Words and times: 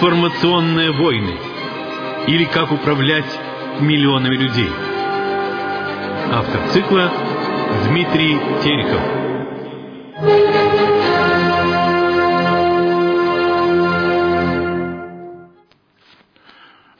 Информационные 0.00 0.92
войны. 0.92 1.36
Или 2.26 2.46
как 2.46 2.72
управлять 2.72 3.38
миллионами 3.80 4.34
людей. 4.34 4.70
Автор 6.32 6.68
цикла 6.70 7.12
Дмитрий 7.86 8.38
Терехов. 8.62 9.02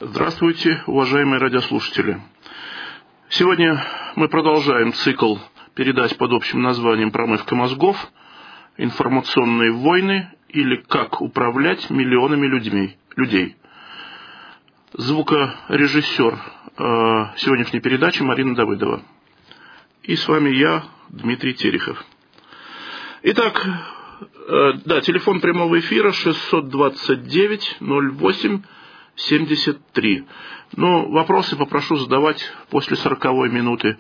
Здравствуйте, 0.01 0.83
уважаемые 0.87 1.41
радиослушатели. 1.41 2.21
Сегодня 3.31 3.83
мы 4.15 4.29
продолжаем 4.29 4.93
цикл 4.93 5.37
передач 5.75 6.15
под 6.19 6.33
общим 6.33 6.61
названием 6.61 7.13
«Промывка 7.13 7.55
мозгов. 7.55 7.97
Информационные 8.77 9.73
войны 9.73 10.29
или 10.53 10.77
как 10.77 11.21
управлять 11.21 11.91
миллионами 11.91 12.47
людьми, 12.47 12.97
людей». 13.17 13.57
Звукорежиссер 14.93 16.35
э, 16.35 17.27
сегодняшней 17.37 17.81
передачи 17.81 18.23
Марина 18.23 18.57
Давыдова. 18.57 19.03
И 20.03 20.17
с 20.17 20.27
вами 20.27 20.51
я, 20.51 20.85
Дмитрий 21.11 21.55
Терехов. 21.55 22.05
Итак, 23.23 23.65
э, 24.49 24.73
да, 24.85 25.01
телефон 25.01 25.41
прямого 25.41 25.79
эфира 25.79 26.11
629 26.11 27.77
08 27.81 28.63
73. 29.17 30.25
Но 30.77 31.09
вопросы 31.09 31.57
попрошу 31.57 31.97
задавать 31.97 32.51
после 32.71 32.97
40 32.97 33.25
минуты 33.51 33.99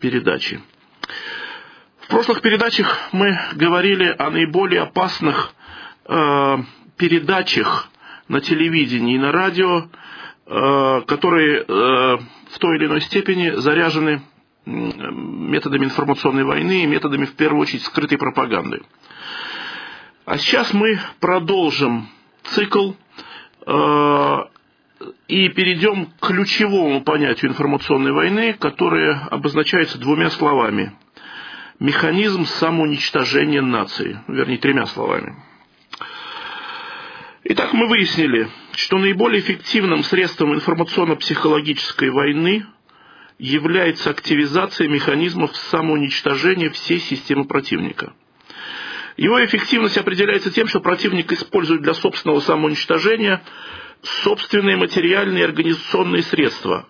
передачи. 0.00 0.60
В 2.00 2.08
прошлых 2.08 2.40
передачах 2.42 2.98
мы 3.12 3.38
говорили 3.54 4.14
о 4.18 4.30
наиболее 4.30 4.82
опасных 4.82 5.52
э, 6.10 6.56
передачах 6.96 7.88
на 8.28 8.40
телевидении 8.40 9.14
и 9.14 9.18
на 9.18 9.32
радио, 9.32 9.88
э, 10.46 11.02
которые 11.06 11.62
э, 11.62 11.64
в 12.50 12.58
той 12.58 12.76
или 12.76 12.86
иной 12.86 13.00
степени 13.00 13.50
заряжены 13.50 14.22
методами 14.66 15.86
информационной 15.86 16.44
войны 16.44 16.82
и 16.82 16.86
методами, 16.86 17.24
в 17.24 17.34
первую 17.34 17.62
очередь, 17.62 17.82
скрытой 17.84 18.18
пропаганды. 18.18 18.82
А 20.26 20.36
сейчас 20.36 20.72
мы 20.74 20.98
продолжим 21.18 22.08
цикл 22.44 22.92
э, 23.66 24.36
и 25.28 25.48
перейдем 25.48 26.06
к 26.06 26.26
ключевому 26.26 27.02
понятию 27.02 27.50
информационной 27.50 28.12
войны, 28.12 28.52
которое 28.52 29.26
обозначается 29.30 29.98
двумя 29.98 30.30
словами. 30.30 30.92
Механизм 31.78 32.44
самоуничтожения 32.44 33.62
нации. 33.62 34.20
Вернее, 34.28 34.58
тремя 34.58 34.84
словами. 34.86 35.34
Итак, 37.52 37.72
мы 37.72 37.88
выяснили, 37.88 38.48
что 38.76 38.96
наиболее 38.96 39.40
эффективным 39.40 40.04
средством 40.04 40.54
информационно-психологической 40.54 42.10
войны 42.10 42.64
является 43.40 44.10
активизация 44.10 44.86
механизмов 44.86 45.56
самоуничтожения 45.56 46.70
всей 46.70 47.00
системы 47.00 47.46
противника. 47.46 48.12
Его 49.16 49.44
эффективность 49.44 49.98
определяется 49.98 50.52
тем, 50.52 50.68
что 50.68 50.78
противник 50.78 51.32
использует 51.32 51.82
для 51.82 51.94
собственного 51.94 52.38
самоуничтожения 52.38 53.42
собственные 54.00 54.76
материальные 54.76 55.40
и 55.40 55.46
организационные 55.46 56.22
средства, 56.22 56.86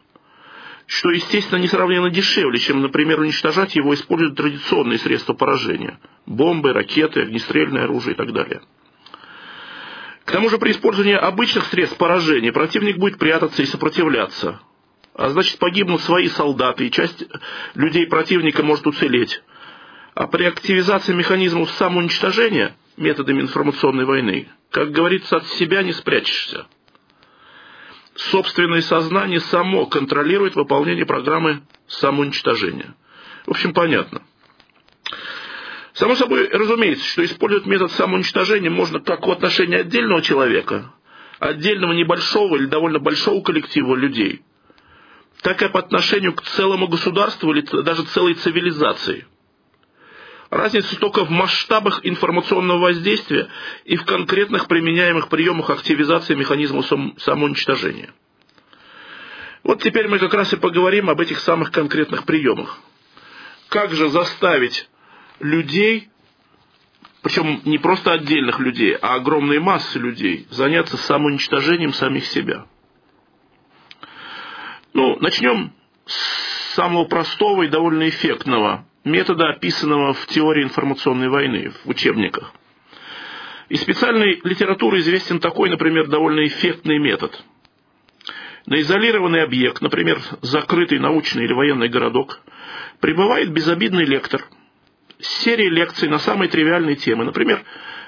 что, 0.84 1.08
естественно, 1.08 1.58
несравненно 1.58 2.10
дешевле, 2.10 2.58
чем, 2.58 2.82
например, 2.82 3.20
уничтожать 3.20 3.76
его, 3.76 3.94
используя 3.94 4.34
традиционные 4.34 4.98
средства 4.98 5.32
поражения– 5.32 5.98
бомбы, 6.26 6.74
ракеты, 6.74 7.22
огнестрельное 7.22 7.84
оружие 7.84 8.12
и 8.12 8.16
так 8.18 8.34
далее. 8.34 8.60
К 10.24 10.32
тому 10.32 10.48
же 10.48 10.58
при 10.58 10.72
использовании 10.72 11.14
обычных 11.14 11.66
средств 11.66 11.98
поражения 11.98 12.52
противник 12.52 12.98
будет 12.98 13.18
прятаться 13.18 13.62
и 13.62 13.66
сопротивляться, 13.66 14.60
а 15.14 15.30
значит 15.30 15.58
погибнут 15.58 16.00
свои 16.02 16.28
солдаты, 16.28 16.86
и 16.86 16.90
часть 16.90 17.24
людей 17.74 18.06
противника 18.06 18.62
может 18.62 18.86
уцелеть. 18.86 19.42
А 20.14 20.26
при 20.26 20.44
активизации 20.44 21.14
механизмов 21.14 21.70
самоуничтожения 21.72 22.76
методами 22.96 23.40
информационной 23.40 24.04
войны, 24.04 24.48
как 24.70 24.92
говорится, 24.92 25.36
от 25.36 25.46
себя 25.48 25.82
не 25.82 25.92
спрячешься 25.92 26.66
собственное 28.20 28.82
сознание 28.82 29.40
само 29.40 29.86
контролирует 29.86 30.54
выполнение 30.54 31.06
программы 31.06 31.62
самоуничтожения. 31.86 32.94
В 33.46 33.50
общем, 33.50 33.72
понятно. 33.72 34.22
Само 35.94 36.14
собой, 36.14 36.48
разумеется, 36.48 37.04
что 37.04 37.24
использовать 37.24 37.66
метод 37.66 37.90
самоуничтожения 37.92 38.70
можно 38.70 39.00
как 39.00 39.26
в 39.26 39.30
отношении 39.30 39.76
отдельного 39.76 40.22
человека, 40.22 40.92
отдельного 41.38 41.92
небольшого 41.92 42.56
или 42.56 42.66
довольно 42.66 42.98
большого 42.98 43.42
коллектива 43.42 43.94
людей, 43.96 44.42
так 45.42 45.62
и 45.62 45.68
по 45.68 45.80
отношению 45.80 46.34
к 46.34 46.42
целому 46.42 46.86
государству 46.88 47.52
или 47.52 47.62
даже 47.82 48.04
целой 48.04 48.34
цивилизации– 48.34 49.26
Разница 50.50 50.98
только 50.98 51.24
в 51.24 51.30
масштабах 51.30 52.00
информационного 52.02 52.80
воздействия 52.80 53.48
и 53.84 53.96
в 53.96 54.04
конкретных 54.04 54.66
применяемых 54.66 55.28
приемах 55.28 55.70
активизации 55.70 56.34
механизма 56.34 56.82
самоуничтожения. 57.18 58.12
Вот 59.62 59.80
теперь 59.80 60.08
мы 60.08 60.18
как 60.18 60.34
раз 60.34 60.52
и 60.52 60.56
поговорим 60.56 61.08
об 61.08 61.20
этих 61.20 61.38
самых 61.38 61.70
конкретных 61.70 62.24
приемах. 62.24 62.80
Как 63.68 63.94
же 63.94 64.08
заставить 64.08 64.88
людей, 65.40 66.08
причем 67.22 67.60
не 67.64 67.78
просто 67.78 68.12
отдельных 68.12 68.60
людей, 68.60 68.94
а 68.94 69.14
огромные 69.14 69.60
массы 69.60 69.98
людей, 69.98 70.46
заняться 70.50 70.96
самоуничтожением 70.96 71.92
самих 71.92 72.26
себя. 72.26 72.66
Ну, 74.92 75.16
начнем 75.20 75.72
с 76.06 76.74
самого 76.74 77.04
простого 77.04 77.62
и 77.62 77.68
довольно 77.68 78.08
эффектного 78.08 78.86
метода, 79.04 79.50
описанного 79.50 80.14
в 80.14 80.26
теории 80.26 80.62
информационной 80.62 81.28
войны, 81.28 81.72
в 81.84 81.88
учебниках. 81.88 82.52
Из 83.68 83.80
специальной 83.80 84.40
литературы 84.42 84.98
известен 84.98 85.38
такой, 85.38 85.70
например, 85.70 86.08
довольно 86.08 86.46
эффектный 86.46 86.98
метод. 86.98 87.44
На 88.66 88.80
изолированный 88.80 89.42
объект, 89.42 89.80
например, 89.80 90.20
закрытый 90.42 90.98
научный 90.98 91.44
или 91.44 91.52
военный 91.52 91.88
городок, 91.88 92.40
прибывает 93.00 93.52
безобидный 93.52 94.04
лектор 94.04 94.44
с 95.22 95.42
серией 95.42 95.70
лекций 95.70 96.08
на 96.08 96.18
самые 96.18 96.48
тривиальные 96.48 96.96
темы, 96.96 97.24
например, 97.24 97.62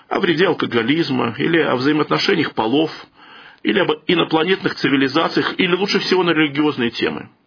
о 0.08 0.20
вреде 0.20 0.46
алкоголизма, 0.46 1.34
или 1.38 1.58
о 1.58 1.76
взаимоотношениях 1.76 2.54
полов, 2.54 2.90
или 3.62 3.78
об 3.78 3.90
инопланетных 4.06 4.74
цивилизациях, 4.74 5.58
или 5.58 5.74
лучше 5.74 5.98
всего 6.00 6.22
на 6.22 6.30
религиозные 6.30 6.90
темы– 6.90 7.28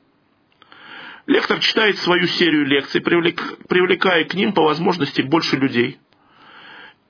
Лектор 1.27 1.59
читает 1.59 1.97
свою 1.97 2.27
серию 2.27 2.65
лекций, 2.65 3.01
привлекая 3.01 4.25
к 4.25 4.35
ним 4.35 4.53
по 4.53 4.63
возможности 4.63 5.21
больше 5.21 5.57
людей. 5.57 5.97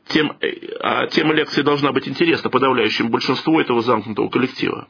Тем, 0.07 0.37
э, 0.39 0.51
а 0.79 1.07
тема 1.07 1.33
лекции 1.33 1.63
должна 1.63 1.91
быть 1.91 2.07
интересна 2.07 2.49
подавляющему 2.49 3.09
большинству 3.09 3.59
этого 3.59 3.81
замкнутого 3.81 4.29
коллектива. 4.29 4.87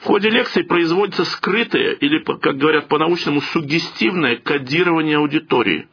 В 0.00 0.04
ходе 0.04 0.28
лекции 0.28 0.62
производится 0.62 1.24
скрытое 1.24 1.92
или, 1.92 2.18
как 2.18 2.58
говорят 2.58 2.88
по-научному, 2.88 3.40
суггестивное 3.40 4.36
кодирование 4.36 5.18
аудитории 5.18 5.88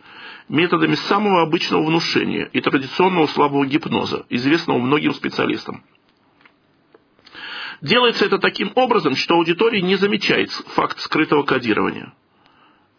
методами 0.49 0.95
самого 0.95 1.43
обычного 1.43 1.85
внушения 1.85 2.49
и 2.51 2.59
традиционного 2.59 3.27
слабого 3.27 3.65
гипноза, 3.65 4.25
известного 4.29 4.79
многим 4.79 5.13
специалистам. 5.13 5.83
Делается 7.81 8.25
это 8.25 8.39
таким 8.39 8.71
образом, 8.75 9.15
что 9.15 9.35
аудитория 9.35 9.81
не 9.81 9.95
замечает 9.95 10.51
факт 10.51 10.99
скрытого 10.99 11.43
кодирования. 11.43 12.13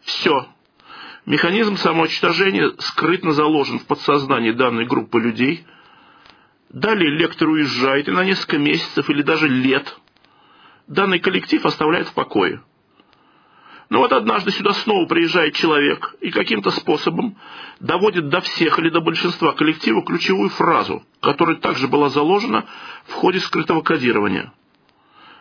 Все. 0.01 0.47
Механизм 1.27 1.77
самоуничтожения 1.77 2.71
скрытно 2.79 3.33
заложен 3.33 3.77
в 3.77 3.85
подсознании 3.85 4.51
данной 4.51 4.87
группы 4.87 5.19
людей. 5.19 5.67
Далее 6.69 7.11
лектор 7.11 7.49
уезжает 7.49 8.07
и 8.07 8.11
на 8.11 8.23
несколько 8.23 8.57
месяцев 8.57 9.07
или 9.09 9.21
даже 9.21 9.47
лет 9.47 9.99
данный 10.87 11.19
коллектив 11.19 11.63
оставляет 11.65 12.07
в 12.07 12.13
покое. 12.13 12.63
Но 13.91 13.99
вот 13.99 14.13
однажды 14.13 14.51
сюда 14.51 14.71
снова 14.71 15.05
приезжает 15.05 15.53
человек 15.53 16.15
и 16.21 16.31
каким-то 16.31 16.71
способом 16.71 17.35
доводит 17.81 18.29
до 18.29 18.39
всех 18.39 18.79
или 18.79 18.89
до 18.89 19.01
большинства 19.01 19.51
коллектива 19.51 20.01
ключевую 20.01 20.49
фразу, 20.49 21.03
которая 21.19 21.57
также 21.57 21.89
была 21.89 22.07
заложена 22.07 22.65
в 23.05 23.11
ходе 23.11 23.39
скрытого 23.39 23.81
кодирования– 23.81 24.53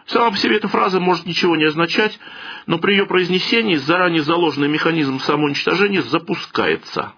Сама 0.07 0.33
по 0.33 0.37
себе 0.37 0.57
эта 0.57 0.67
фраза 0.67 0.99
может 0.99 1.25
ничего 1.25 1.55
не 1.55 1.67
означать, 1.67 2.19
но 2.67 2.79
при 2.79 2.95
ее 2.95 3.07
произнесении 3.07 3.77
заранее 3.77 4.23
заложенный 4.23 4.67
механизм 4.67 5.21
самоуничтожения 5.21 6.03
запускается. 6.03 7.13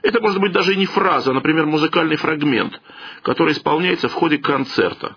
Это 0.00 0.18
может 0.22 0.40
быть 0.40 0.52
даже 0.52 0.72
и 0.72 0.76
не 0.76 0.86
фраза, 0.86 1.32
а, 1.32 1.34
например, 1.34 1.66
музыкальный 1.66 2.16
фрагмент, 2.16 2.80
который 3.20 3.52
исполняется 3.52 4.08
в 4.08 4.14
ходе 4.14 4.38
концерта. 4.38 5.16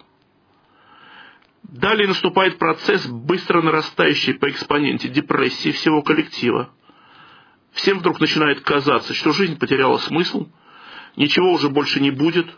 Далее 1.68 2.08
наступает 2.08 2.58
процесс, 2.58 3.06
быстро 3.06 3.62
нарастающий 3.62 4.34
по 4.34 4.50
экспоненте 4.50 5.10
депрессии 5.10 5.72
всего 5.72 6.02
коллектива. 6.02 6.70
Всем 7.74 8.00
вдруг 8.00 8.20
начинает 8.20 8.62
казаться, 8.62 9.14
что 9.14 9.32
жизнь 9.32 9.60
потеряла 9.60 9.98
смысл, 9.98 10.48
ничего 11.16 11.52
уже 11.52 11.70
больше 11.70 12.00
не 12.00 12.12
будет– 12.12 12.48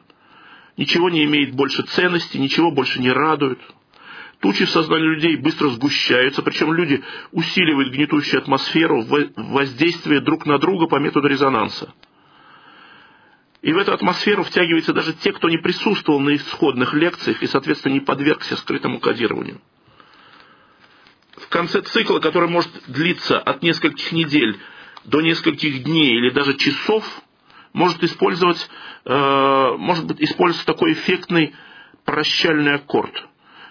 ничего 0.79 1.09
не 1.09 1.25
имеет 1.25 1.53
больше 1.53 1.83
ценности, 1.83 2.37
ничего 2.37 2.71
больше 2.71 3.01
не 3.01 3.11
радует. 3.11 3.59
Тучи 4.39 4.63
в 4.63 4.69
сознании 4.69 5.09
людей 5.09 5.35
быстро 5.35 5.67
сгущаются, 5.69 6.41
причем 6.41 6.73
люди 6.73 7.03
усиливают 7.33 7.93
гнетущую 7.93 8.41
атмосферу 8.41 9.03
воздействия 9.35 10.21
друг 10.21 10.45
на 10.45 10.57
друга 10.57 10.87
по 10.87 10.95
методу 10.95 11.27
резонанса. 11.27 11.93
И 13.61 13.73
в 13.73 13.77
эту 13.77 13.93
атмосферу 13.93 14.43
втягиваются 14.43 14.93
даже 14.93 15.13
те, 15.13 15.33
кто 15.33 15.49
не 15.49 15.57
присутствовал 15.57 16.19
на 16.19 16.35
исходных 16.35 16.93
лекциях 16.93 17.43
и, 17.43 17.47
соответственно, 17.47 17.93
не 17.93 17.99
подвергся 17.99 18.55
скрытому 18.55 18.99
кодированию. 18.99 19.59
В 21.35 21.47
конце 21.49 21.81
цикла, 21.81 22.19
который 22.19 22.49
может 22.49 22.71
длиться 22.87 23.39
от 23.39 23.61
нескольких 23.61 24.11
недель 24.11 24.59
до 25.03 25.21
нескольких 25.21 25.83
дней 25.83 26.17
или 26.17 26.29
даже 26.29 26.55
часов, 26.55 27.03
может 27.73 28.03
использовать, 28.03 28.69
э, 29.05 29.75
может 29.77 30.05
быть 30.05 30.21
использоваться 30.21 30.65
такой 30.65 30.93
эффектный 30.93 31.53
прощальный 32.05 32.75
аккорд. 32.75 33.27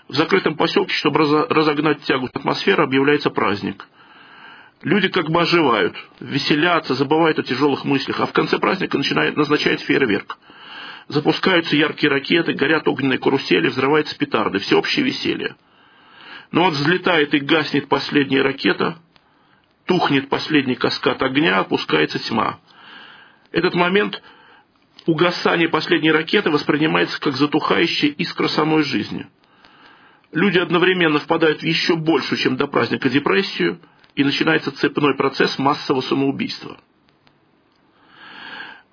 В 0.08 0.14
закрытом 0.14 0.56
поселке, 0.56 0.94
чтобы 0.94 1.20
разогнать 1.20 2.02
тягу 2.02 2.28
атмосферы, 2.32 2.84
объявляется 2.84 3.30
праздник. 3.30 3.86
Люди 4.82 5.08
как 5.08 5.28
бы 5.30 5.40
оживают, 5.40 5.96
веселятся, 6.20 6.94
забывают 6.94 7.38
о 7.38 7.42
тяжелых 7.42 7.84
мыслях, 7.84 8.20
а 8.20 8.26
в 8.26 8.32
конце 8.32 8.58
праздника 8.58 8.96
начинает, 8.96 9.36
назначает 9.36 9.80
фейерверк. 9.80 10.38
Запускаются 11.08 11.74
яркие 11.74 12.10
ракеты, 12.12 12.52
горят 12.52 12.86
огненные 12.86 13.18
карусели, 13.18 13.68
взрываются 13.68 14.16
петарды, 14.16 14.58
всеобщее 14.58 15.04
веселье. 15.04 15.56
Но 16.52 16.64
вот 16.64 16.74
взлетает 16.74 17.34
и 17.34 17.40
гаснет 17.40 17.88
последняя 17.88 18.42
ракета, 18.42 18.98
тухнет 19.86 20.28
последний 20.28 20.76
каскад 20.76 21.22
огня, 21.22 21.58
опускается 21.58 22.18
тьма. 22.20 22.60
Этот 23.50 23.74
момент 23.74 24.22
угасания 25.06 25.68
последней 25.68 26.12
ракеты 26.12 26.50
воспринимается 26.50 27.20
как 27.20 27.34
затухающая 27.34 28.10
искра 28.10 28.46
самой 28.48 28.84
жизни. 28.84 29.26
Люди 30.30 30.58
одновременно 30.58 31.18
впадают 31.18 31.62
в 31.62 31.64
еще 31.64 31.96
большую, 31.96 32.38
чем 32.38 32.56
до 32.56 32.66
праздника, 32.66 33.08
депрессию, 33.08 33.80
и 34.18 34.24
начинается 34.24 34.72
цепной 34.72 35.14
процесс 35.14 35.60
массового 35.60 36.00
самоубийства. 36.02 36.76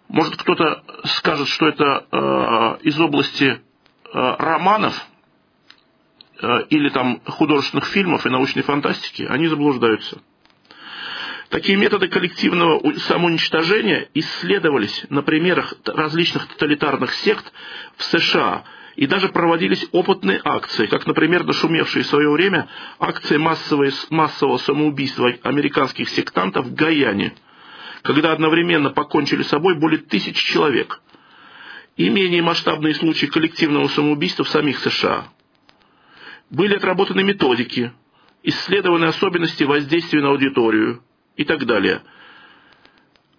Может, 0.07 0.35
кто-то 0.37 0.83
скажет, 1.05 1.47
что 1.47 1.67
это 1.67 2.05
э, 2.11 2.77
из 2.83 2.99
области 2.99 3.43
э, 3.45 3.57
романов 4.13 4.93
э, 6.39 6.65
или 6.69 6.89
там 6.89 7.21
художественных 7.25 7.85
фильмов 7.85 8.27
и 8.27 8.29
научной 8.29 8.61
фантастики, 8.61 9.23
они 9.23 9.47
заблуждаются. 9.47 10.21
Такие 11.49 11.75
методы 11.75 12.07
коллективного 12.07 12.93
самоуничтожения 12.99 14.09
исследовались 14.13 15.07
на 15.09 15.23
примерах 15.23 15.73
различных 15.85 16.45
тоталитарных 16.49 17.11
сект 17.15 17.51
в 17.97 18.03
США, 18.03 18.63
и 18.95 19.07
даже 19.07 19.29
проводились 19.29 19.85
опытные 19.91 20.39
акции, 20.43 20.85
как, 20.85 21.05
например, 21.05 21.43
нашумевшие 21.43 22.03
в 22.03 22.07
свое 22.07 22.29
время 22.29 22.67
акции 22.99 23.37
массовой, 23.37 23.91
массового 24.09 24.57
самоубийства 24.57 25.33
американских 25.43 26.09
сектантов 26.09 26.67
в 26.67 26.73
Гаяне, 26.73 27.33
когда 28.01 28.31
одновременно 28.31 28.89
покончили 28.89 29.43
с 29.43 29.47
собой 29.47 29.75
более 29.75 29.99
тысячи 29.99 30.45
человек, 30.51 31.01
и 31.97 32.09
менее 32.09 32.41
масштабные 32.41 32.93
случаи 32.93 33.25
коллективного 33.25 33.87
самоубийства 33.87 34.43
в 34.43 34.49
самих 34.49 34.79
США. 34.79 35.25
Были 36.49 36.75
отработаны 36.75 37.23
методики, 37.23 37.91
исследованы 38.43 39.05
особенности 39.05 39.63
воздействия 39.63 40.21
на 40.21 40.29
аудиторию– 40.29 41.01
и 41.35 41.43
так 41.43 41.65
далее. 41.65 42.01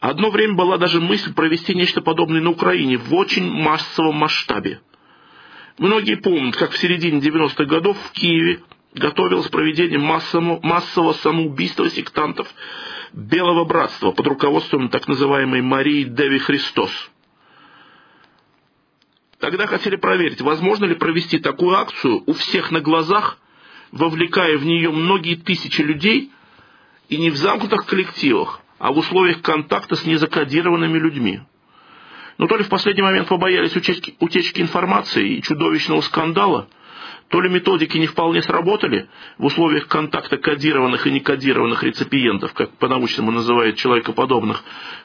Одно 0.01 0.31
время 0.31 0.55
была 0.55 0.77
даже 0.79 1.01
мысль 1.01 1.33
провести 1.33 1.75
нечто 1.75 2.01
подобное 2.01 2.41
на 2.41 2.51
Украине 2.51 2.99
в 2.99 3.15
очень 3.15 3.51
массовом 3.51 4.17
масштабе. 4.17 4.81
Многие 5.79 6.17
помнят, 6.17 6.57
как 6.57 6.71
в 6.71 6.79
середине 6.79 7.21
90-х 7.21 7.65
годов 7.65 7.99
в 7.99 8.13
Киеве 8.13 8.61
готовилось 8.95 9.49
проведение 9.49 9.99
массового, 9.99 11.13
самоубийства 11.13 11.91
сектантов 11.91 12.49
Белого 13.13 13.65
Братства 13.65 14.13
под 14.13 14.27
руководством 14.27 14.89
так 14.89 15.07
называемой 15.07 15.63
Марии 15.63 16.05
Деви 16.05 16.39
Христос. 16.39 16.91
Тогда 19.39 19.67
хотели 19.67 19.97
проверить, 19.97 20.41
возможно 20.41 20.87
ли 20.87 20.95
провести 20.95 21.39
такую 21.39 21.77
акцию 21.77 22.23
у 22.27 22.33
всех 22.33 22.71
на 22.71 22.81
глазах, 22.81 23.39
вовлекая 23.93 24.57
в 24.57 24.65
нее 24.65 24.91
многие 24.91 25.35
тысячи 25.35 25.83
людей– 25.83 26.31
и 27.09 27.19
не 27.19 27.31
в 27.31 27.37
замкнутых 27.37 27.87
коллективах, 27.87 28.61
а 28.79 28.93
в 28.93 28.99
условиях 28.99 29.43
контакта 29.43 29.97
с 29.97 30.05
незакодированными 30.05 30.99
людьми. 30.99 31.41
Но 32.39 32.47
то 32.47 32.57
ли 32.57 32.65
в 32.65 32.69
последний 32.69 33.03
момент 33.03 33.29
побоялись 33.29 33.75
утечки, 33.75 34.15
утечки 34.21 34.61
информации 34.61 35.37
и 35.37 35.43
чудовищного 35.43 36.01
скандала, 36.03 36.69
то 37.29 37.41
ли 37.41 37.49
методики 37.49 37.99
не 37.99 38.07
вполне 38.07 38.43
сработали 38.43 39.09
в 39.39 39.47
условиях 39.47 39.89
контакта 39.89 40.37
кодированных 40.37 41.07
и 41.07 41.11
некодированных 41.11 41.83
реципиентов, 41.83 42.53
как 42.53 42.71
по-научному 42.73 43.31
называют 43.31 43.77
человекоподобных 43.77 44.63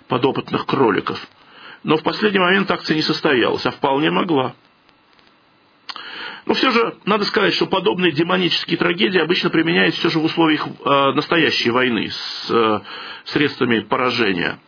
подопытных 0.07 0.65
кроликов. 0.65 1.25
Но 1.83 1.97
в 1.97 2.03
последний 2.03 2.39
момент 2.39 2.69
акция 2.69 2.95
не 2.95 3.01
состоялась, 3.01 3.65
а 3.65 3.71
вполне 3.71 4.11
могла. 4.11 4.53
Но 6.45 6.53
все 6.53 6.71
же 6.71 6.95
надо 7.05 7.23
сказать, 7.25 7.53
что 7.53 7.65
подобные 7.65 8.11
демонические 8.11 8.77
трагедии 8.77 9.19
обычно 9.19 9.49
применяются 9.49 9.99
все 9.99 10.09
же 10.09 10.19
в 10.19 10.25
условиях 10.25 10.67
э, 10.67 11.11
настоящей 11.13 11.69
войны 11.69 12.09
с 12.09 12.47
э, 12.49 12.81
средствами 13.25 13.79
поражения. 13.79 14.59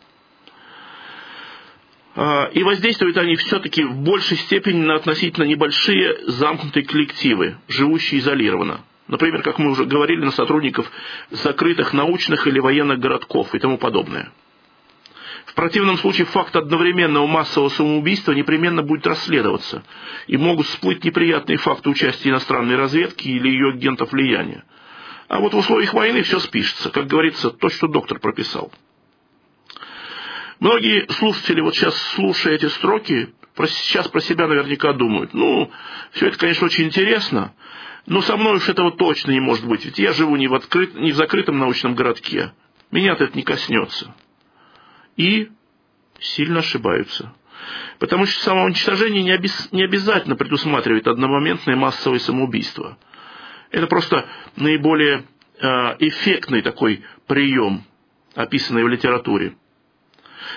Э, 2.16 2.52
и 2.52 2.64
воздействуют 2.64 3.18
они 3.18 3.36
все-таки 3.36 3.84
в 3.84 3.96
большей 3.98 4.38
степени 4.38 4.84
на 4.84 4.96
относительно 4.96 5.46
небольшие 5.46 6.18
замкнутые 6.28 6.86
коллективы, 6.86 7.58
живущие 7.68 8.20
изолированно. 8.20 8.82
Например, 9.08 9.42
как 9.42 9.60
мы 9.60 9.72
уже 9.72 9.86
говорили, 9.86 10.24
на 10.24 10.32
сотрудников 10.32 10.90
закрытых 11.30 11.94
научных 11.94 12.48
или 12.48 12.60
военных 12.60 13.00
городков 13.00 13.54
и 13.54 13.60
тому 13.60 13.78
подобное. 13.78 14.32
В 15.46 15.56
противном 15.56 15.98
случае 15.98 16.26
факт 16.26 16.56
одновременного 16.56 17.28
массового 17.28 17.70
самоубийства 17.70 18.32
непременно 18.32 18.82
будет 18.82 19.06
расследоваться, 19.06 19.84
и 20.28 20.38
могут 20.38 20.68
всплыть 20.68 21.04
неприятные 21.04 21.58
факты 21.58 21.90
участия 21.90 22.30
иностранной 22.30 22.78
разведки 22.78 23.28
или 23.28 23.50
ее 23.50 23.70
агентов 23.70 24.14
влияния. 24.14 24.64
А 25.28 25.40
вот 25.40 25.54
в 25.54 25.58
условиях 25.58 25.94
войны 25.94 26.24
все 26.24 26.40
спишется, 26.40 26.90
как 26.90 27.08
говорится, 27.08 27.50
то, 27.50 27.70
что 27.70 27.88
доктор 27.88 28.20
прописал. 28.20 28.72
Многие 30.64 31.12
слушатели, 31.12 31.60
вот 31.60 31.76
сейчас 31.76 31.94
слушая 32.16 32.54
эти 32.54 32.68
строки, 32.68 33.34
сейчас 33.68 34.08
про 34.08 34.22
себя 34.22 34.48
наверняка 34.48 34.94
думают, 34.94 35.34
ну, 35.34 35.70
все 36.12 36.28
это, 36.28 36.38
конечно, 36.38 36.68
очень 36.68 36.86
интересно, 36.86 37.54
но 38.06 38.22
со 38.22 38.38
мной 38.38 38.56
уж 38.56 38.70
этого 38.70 38.92
точно 38.92 39.32
не 39.32 39.42
может 39.42 39.68
быть, 39.68 39.84
ведь 39.84 40.00
я 40.00 40.14
живу 40.14 40.38
не 40.38 40.48
в, 40.48 40.54
открыт, 40.54 40.96
не 40.96 41.12
в 41.12 41.16
закрытом 41.18 41.60
научном 41.60 41.96
городке, 41.96 42.54
меня-то 42.92 43.26
это 43.26 43.36
не 43.36 43.44
коснется 43.44 44.16
и 45.18 45.52
сильно 46.22 46.60
ошибаются. 46.60 47.34
Потому 48.00 48.26
что 48.26 48.42
самоуничтожение 48.42 49.22
не, 49.22 49.32
обез... 49.32 49.68
не 49.74 49.84
обязательно 49.84 50.38
предусматривает 50.38 51.10
одномоментное 51.10 51.76
массовое 51.76 52.20
самоубийство. 52.20 52.98
Это 53.70 53.88
просто 53.88 54.30
наиболее 54.56 55.26
э, 55.60 55.68
эффектный 56.00 56.62
такой 56.62 57.04
прием, 57.28 57.84
описанный 58.34 58.86
в 58.86 58.88
литературе. 58.88 59.58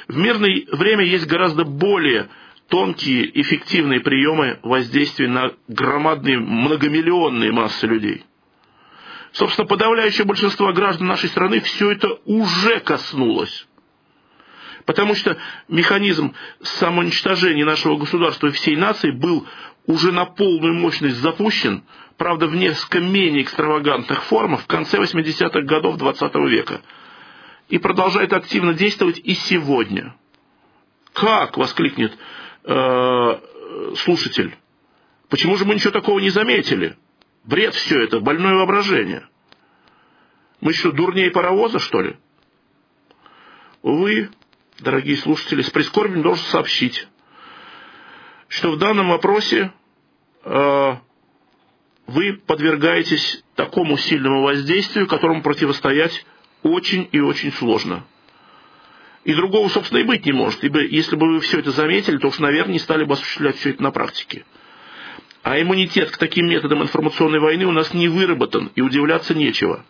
В 0.09 0.17
мирное 0.17 0.65
время 0.73 1.05
есть 1.05 1.27
гораздо 1.27 1.65
более 1.65 2.29
тонкие, 2.69 3.41
эффективные 3.41 4.01
приемы 4.01 4.59
воздействия 4.63 5.29
на 5.29 5.53
громадные, 5.69 6.39
многомиллионные 6.39 7.53
массы 7.53 7.87
людей. 7.87 8.25
Собственно, 9.33 9.67
подавляющее 9.67 10.25
большинство 10.25 10.73
граждан 10.73 11.09
нашей 11.09 11.29
страны 11.29 11.61
все 11.61 11.91
это 11.91 12.09
уже 12.25 12.81
коснулось. 12.81 13.67
Потому 14.87 15.15
что 15.15 15.37
механизм 15.69 16.33
самоуничтожения 16.63 17.65
нашего 17.65 17.97
государства 17.97 18.47
и 18.47 18.53
всей 18.53 18.77
нации 18.77 19.11
был 19.11 19.47
уже 19.87 20.13
на 20.13 20.25
полную 20.25 20.75
мощность 20.75 21.17
запущен, 21.17 21.83
правда, 22.17 22.47
в 22.47 22.55
несколько 22.55 23.01
менее 23.01 23.43
экстравагантных 23.43 24.23
формах 24.25 24.63
в 24.63 24.67
конце 24.67 24.99
80-х 24.99 25.61
годов 25.63 25.97
XX 25.97 26.33
-го 26.33 26.49
века. 26.49 26.81
И 27.69 27.79
продолжает 27.79 28.33
активно 28.33 28.75
действовать 28.75 29.19
и 29.19 29.35
сегодня. 29.35 30.15
Как? 31.13 31.57
воскликнет 31.57 32.17
э, 32.65 33.41
слушатель. 33.97 34.57
Почему 35.29 35.57
же 35.57 35.65
мы 35.65 35.75
ничего 35.75 35.93
такого 35.93 36.21
не 36.21 36.31
заметили? 36.31 36.97
Бред 37.45 37.75
все 37.75 38.03
это, 38.03 38.21
больное 38.21 38.55
воображение. 38.55 39.27
Мы 40.61 40.73
что, 40.73 40.93
дурнее 40.93 41.31
паровоза, 41.31 41.79
что 41.79 42.01
ли? 42.01 42.17
Увы, 43.83 44.31
дорогие 44.81 45.17
слушатели, 45.17 45.63
с 45.63 45.71
прискорбием 45.71 46.23
должен 46.23 46.45
сообщить, 46.47 47.09
что 48.49 48.73
в 48.73 48.79
данном 48.79 49.09
вопросе 49.09 49.73
э, 50.45 50.97
вы 52.07 52.33
подвергаетесь 52.35 53.45
такому 53.55 53.97
сильному 53.97 54.43
воздействию, 54.43 55.07
которому 55.07 55.43
противостоять 55.43 56.25
очень 56.67 57.09
и 57.13 57.21
очень 57.21 57.53
сложно. 57.53 58.05
И 59.25 59.35
другого, 59.35 59.69
собственно, 59.69 59.99
и 59.99 60.05
быть 60.05 60.25
не 60.25 60.33
может. 60.33 60.63
Ибо 60.63 60.85
если 60.85 61.17
бы 61.17 61.29
вы 61.29 61.41
все 61.41 61.59
это 61.59 61.73
заметили, 61.73 62.19
то 62.19 62.29
уж, 62.29 62.39
наверное, 62.39 62.75
не 62.75 62.79
стали 62.79 63.05
бы 63.05 63.15
осуществлять 63.15 63.57
все 63.57 63.71
это 63.71 63.83
на 63.83 63.91
практике. 63.91 64.45
А 65.43 65.61
иммунитет 65.61 66.11
к 66.11 66.17
таким 66.17 66.49
методам 66.49 66.83
информационной 66.83 67.41
войны 67.41 67.67
у 67.67 67.73
нас 67.73 67.93
не 67.95 68.09
выработан, 68.09 68.71
и 68.75 68.81
удивляться 68.81 69.35
нечего. 69.35 69.85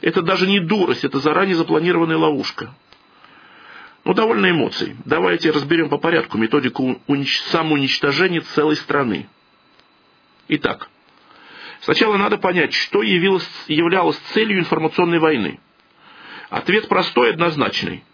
Это 0.00 0.22
даже 0.22 0.46
не 0.46 0.60
дурость, 0.60 1.04
это 1.04 1.18
заранее 1.18 1.56
запланированная 1.56 2.16
ловушка. 2.16 2.74
Ну, 4.04 4.12
довольно 4.12 4.50
эмоций. 4.50 4.96
Давайте 5.06 5.50
разберем 5.50 5.88
по 5.88 5.96
порядку 5.96 6.36
методику 6.36 7.00
унич... 7.06 7.40
самоуничтожения 7.44 8.42
целой 8.42 8.76
страны. 8.76 9.28
Итак, 10.48 10.90
сначала 11.80 12.18
надо 12.18 12.36
понять, 12.36 12.74
что 12.74 13.02
явилось, 13.02 13.48
являлось 13.66 14.16
целью 14.34 14.58
информационной 14.58 15.20
войны. 15.20 15.58
Ответ 16.54 16.86
простой 16.86 17.30
однозначный. 17.30 18.04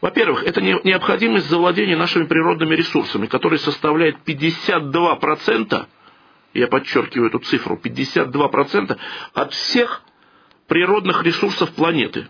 Во-первых, 0.00 0.42
это 0.44 0.62
необходимость 0.62 1.46
завладения 1.50 1.98
нашими 1.98 2.24
природными 2.24 2.74
ресурсами, 2.74 3.26
которые 3.26 3.58
составляет 3.58 4.16
52%, 4.24 5.86
я 6.54 6.66
подчеркиваю 6.66 7.28
эту 7.28 7.40
цифру, 7.40 7.76
52% 7.76 8.96
от 9.34 9.52
всех 9.52 10.02
природных 10.66 11.22
ресурсов 11.24 11.70
планеты. 11.72 12.28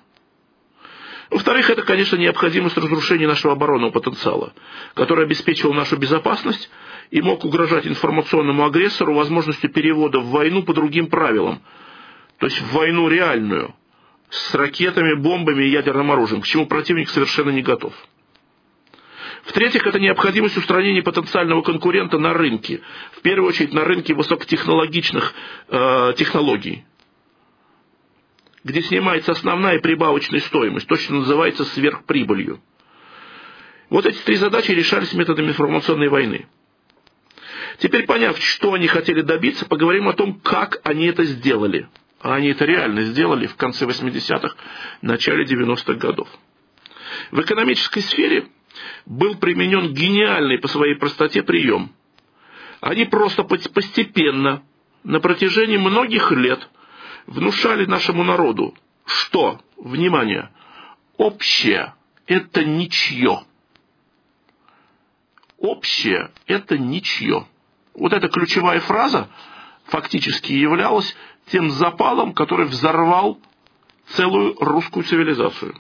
Во-вторых, 1.31 1.71
это, 1.71 1.83
конечно, 1.83 2.17
необходимость 2.17 2.77
разрушения 2.77 3.29
нашего 3.29 3.53
оборонного 3.53 3.93
потенциала, 3.93 4.55
который 4.95 5.25
обеспечивал 5.25 5.73
нашу 5.73 5.99
безопасность 5.99 6.69
и 7.13 7.23
мог 7.23 7.45
угрожать 7.45 7.87
информационному 7.87 8.67
агрессору 8.67 9.15
возможностью 9.15 9.71
перевода 9.71 10.19
в 10.19 10.31
войну 10.31 10.65
по 10.65 10.75
другим 10.75 11.07
правилам, 11.07 11.63
то 12.39 12.47
есть 12.47 12.61
в 12.61 12.73
войну 12.73 13.09
реальную– 13.09 13.73
с 14.31 14.55
ракетами, 14.55 15.15
бомбами 15.15 15.65
и 15.65 15.71
ядерным 15.71 16.11
оружием, 16.11 16.43
к 16.43 16.47
чему 16.47 16.67
противник 16.67 17.09
совершенно 17.09 17.51
не 17.51 17.63
готов. 17.63 17.95
В-третьих, 19.45 19.87
это 19.87 19.99
необходимость 19.99 20.57
устранения 20.57 21.03
потенциального 21.03 21.63
конкурента 21.63 22.19
на 22.19 22.35
рынке, 22.35 22.83
в 23.13 23.23
первую 23.23 23.49
очередь 23.49 23.73
на 23.73 23.85
рынке 23.85 24.13
высокотехнологичных 24.15 25.33
э, 25.69 26.13
технологий, 26.17 26.85
где 28.65 28.83
снимается 28.83 29.33
основная 29.33 29.81
прибавочная 29.81 30.41
стоимость, 30.41 30.87
то, 30.87 30.97
что 30.97 31.15
называется 31.15 31.65
сверхприбылью. 31.65 32.61
Вот 33.89 34.05
эти 34.05 34.19
три 34.19 34.37
задачи 34.37 34.73
решались 34.73 35.15
методами 35.15 35.49
информационной 35.49 36.09
войны. 36.09 36.47
Теперь, 37.79 38.05
поняв, 38.05 38.39
что 38.39 38.75
они 38.75 38.87
хотели 38.87 39.23
добиться, 39.23 39.65
поговорим 39.65 40.09
о 40.09 40.13
том, 40.13 40.41
как 40.41 40.81
они 40.85 41.07
это 41.07 41.25
сделали– 41.25 41.89
а 42.21 42.35
они 42.35 42.49
это 42.49 42.65
реально 42.65 43.03
сделали 43.03 43.47
в 43.47 43.57
конце 43.57 43.87
80-х, 43.87 44.57
начале 45.03 45.45
90-х 45.45 45.95
годов. 45.95 46.29
В 47.31 47.41
экономической 47.41 48.01
сфере 48.01 48.49
был 49.07 49.37
применен 49.37 49.93
гениальный 49.93 50.59
по 50.59 50.69
своей 50.69 50.97
простоте 50.97 51.43
прием. 51.43 51.93
Они 52.81 53.05
просто 53.05 53.45
постепенно, 53.45 54.63
на 55.05 55.21
протяжении 55.21 55.77
многих 55.77 56.31
лет, 56.33 56.69
внушали 57.27 57.87
нашему 57.87 58.25
народу, 58.25 58.75
что, 59.05 59.61
внимание, 59.77 60.51
общее– 61.17 61.95
это 62.27 62.65
ничье. 62.65 63.43
Общее– 65.59 66.31
это 66.47 66.79
ничье. 66.79 67.47
Вот 67.95 68.13
эта 68.13 68.29
ключевая 68.29 68.81
фраза 68.81 69.29
фактически 69.89 70.53
являлась 70.53 71.15
тем 71.47 71.71
запалом, 71.71 72.33
который 72.35 72.67
взорвал 72.67 73.39
целую 74.09 74.55
русскую 74.61 75.05
цивилизацию. 75.05 75.75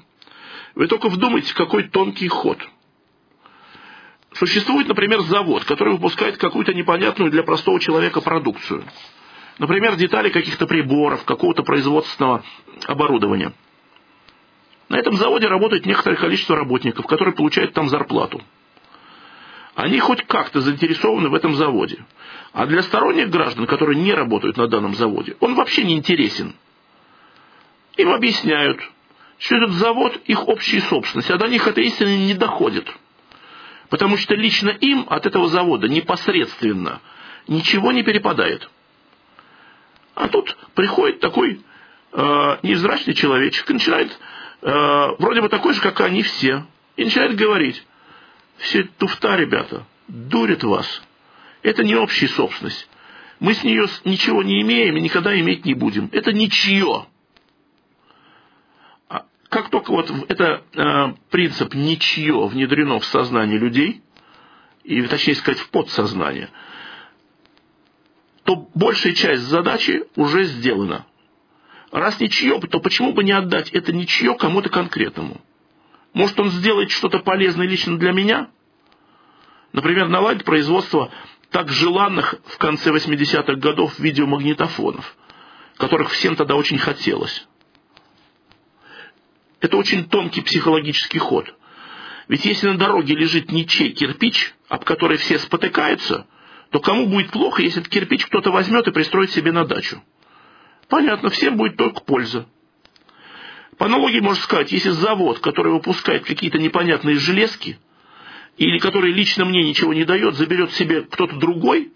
Вы 0.74 0.86
только 0.86 1.08
вдумайте, 1.08 1.54
какой 1.54 1.84
тонкий 1.84 2.28
ход. 2.28 2.58
Существует, 4.32 4.88
например, 4.88 5.20
завод, 5.22 5.64
который 5.64 5.94
выпускает 5.94 6.36
какую-то 6.36 6.74
непонятную 6.74 7.30
для 7.30 7.42
простого 7.42 7.80
человека 7.80 8.20
продукцию. 8.20 8.84
Например, 9.58 9.96
детали 9.96 10.28
каких-то 10.30 10.66
приборов, 10.66 11.24
какого-то 11.24 11.62
производственного 11.62 12.44
оборудования. 12.86 13.52
На 14.88 14.98
этом 14.98 15.16
заводе 15.16 15.48
работает 15.48 15.84
некоторое 15.84 16.16
количество 16.16 16.56
работников, 16.56 17.06
которые 17.06 17.34
получают 17.34 17.74
там 17.74 17.88
зарплату– 17.88 18.40
они 19.78 20.00
хоть 20.00 20.26
как-то 20.26 20.60
заинтересованы 20.60 21.28
в 21.28 21.34
этом 21.36 21.54
заводе. 21.54 22.04
А 22.52 22.66
для 22.66 22.82
сторонних 22.82 23.30
граждан, 23.30 23.68
которые 23.68 23.96
не 23.96 24.12
работают 24.12 24.56
на 24.56 24.66
данном 24.66 24.96
заводе, 24.96 25.36
он 25.38 25.54
вообще 25.54 25.84
не 25.84 25.96
интересен. 25.96 26.56
Им 27.96 28.10
объясняют, 28.10 28.80
что 29.38 29.54
этот 29.54 29.70
завод 29.74 30.20
их 30.24 30.48
общая 30.48 30.80
собственность, 30.80 31.30
а 31.30 31.38
до 31.38 31.46
них 31.46 31.64
это 31.68 31.80
истина 31.80 32.08
не 32.08 32.34
доходит. 32.34 32.92
Потому 33.88 34.16
что 34.16 34.34
лично 34.34 34.70
им 34.70 35.06
от 35.08 35.26
этого 35.26 35.46
завода 35.46 35.86
непосредственно 35.86 37.00
ничего 37.46 37.92
не 37.92 38.02
перепадает. 38.02 38.68
А 40.16 40.26
тут 40.26 40.56
приходит 40.74 41.20
такой 41.20 41.60
э, 42.14 42.56
невзрачный 42.64 43.14
человечек 43.14 43.70
и 43.70 43.74
начинает, 43.74 44.10
э, 44.60 44.70
вроде 45.20 45.40
бы 45.40 45.48
такой 45.48 45.74
же, 45.74 45.80
как 45.80 46.00
они 46.00 46.24
все, 46.24 46.66
и 46.96 47.04
начинает 47.04 47.36
говорить, 47.36 47.86
все 48.58 48.80
это 48.80 48.90
туфта, 48.98 49.36
ребята, 49.36 49.86
дурит 50.08 50.64
вас. 50.64 51.02
Это 51.62 51.82
не 51.84 51.96
общая 51.96 52.28
собственность. 52.28 52.88
Мы 53.40 53.54
с 53.54 53.62
нее 53.62 53.86
ничего 54.04 54.42
не 54.42 54.60
имеем 54.62 54.96
и 54.96 55.00
никогда 55.00 55.38
иметь 55.38 55.64
не 55.64 55.74
будем. 55.74 56.08
Это 56.12 56.32
ничье. 56.32 57.06
А 59.08 59.26
как 59.48 59.70
только 59.70 59.92
вот 59.92 60.10
это 60.28 60.62
э, 60.74 61.14
принцип 61.30 61.74
ничье 61.74 62.46
внедрено 62.46 62.98
в 62.98 63.04
сознание 63.04 63.58
людей, 63.58 64.02
и 64.82 65.02
точнее 65.02 65.34
сказать 65.34 65.60
в 65.60 65.68
подсознание, 65.70 66.48
то 68.44 68.68
большая 68.74 69.12
часть 69.12 69.42
задачи 69.42 70.04
уже 70.16 70.44
сделана. 70.44 71.06
Раз 71.92 72.18
ничье, 72.20 72.58
то 72.60 72.80
почему 72.80 73.12
бы 73.12 73.22
не 73.22 73.32
отдать 73.32 73.70
это 73.70 73.92
ничье 73.92 74.34
кому-то 74.34 74.68
конкретному? 74.70 75.40
Может, 76.18 76.40
он 76.40 76.50
сделает 76.50 76.90
что-то 76.90 77.20
полезное 77.20 77.68
лично 77.68 77.96
для 77.96 78.10
меня? 78.10 78.50
Например, 79.72 80.08
наладить 80.08 80.42
производство 80.42 81.12
так 81.50 81.68
желанных 81.68 82.34
в 82.44 82.58
конце 82.58 82.90
80-х 82.90 83.54
годов 83.54 83.96
видеомагнитофонов, 84.00 85.16
которых 85.76 86.10
всем 86.10 86.34
тогда 86.34 86.56
очень 86.56 86.76
хотелось. 86.76 87.46
Это 89.60 89.76
очень 89.76 90.08
тонкий 90.08 90.40
психологический 90.40 91.20
ход. 91.20 91.54
Ведь 92.26 92.44
если 92.44 92.66
на 92.66 92.78
дороге 92.78 93.14
лежит 93.14 93.52
ничей 93.52 93.92
кирпич, 93.92 94.56
об 94.66 94.84
который 94.84 95.18
все 95.18 95.38
спотыкаются, 95.38 96.26
то 96.70 96.80
кому 96.80 97.06
будет 97.06 97.30
плохо, 97.30 97.62
если 97.62 97.80
этот 97.80 97.92
кирпич 97.92 98.26
кто-то 98.26 98.50
возьмет 98.50 98.88
и 98.88 98.90
пристроит 98.90 99.30
себе 99.30 99.52
на 99.52 99.64
дачу? 99.64 100.02
Понятно, 100.88 101.30
всем 101.30 101.56
будет 101.56 101.76
только 101.76 102.00
польза. 102.00 102.48
По 103.78 103.86
аналогии 103.86 104.18
можно 104.18 104.42
сказать, 104.42 104.72
если 104.72 104.90
завод, 104.90 105.38
который 105.38 105.72
выпускает 105.72 106.24
какие-то 106.24 106.58
непонятные 106.58 107.16
железки, 107.16 107.78
или 108.56 108.78
который 108.78 109.12
лично 109.12 109.44
мне 109.44 109.62
ничего 109.62 109.94
не 109.94 110.04
дает, 110.04 110.34
заберет 110.34 110.72
себе 110.72 111.02
кто-то 111.02 111.36
другой 111.36 111.92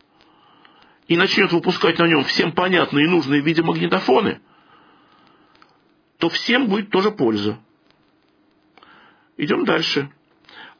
и 1.08 1.16
начнет 1.16 1.50
выпускать 1.50 1.98
на 1.98 2.06
нем 2.06 2.22
всем 2.22 2.52
понятные 2.52 3.06
и 3.06 3.08
нужные 3.08 3.40
видеомагнитофоны, 3.40 4.40
то 6.18 6.28
всем 6.28 6.68
будет 6.68 6.90
тоже 6.90 7.10
польза. 7.10 7.58
Идем 9.36 9.64
дальше. 9.64 10.08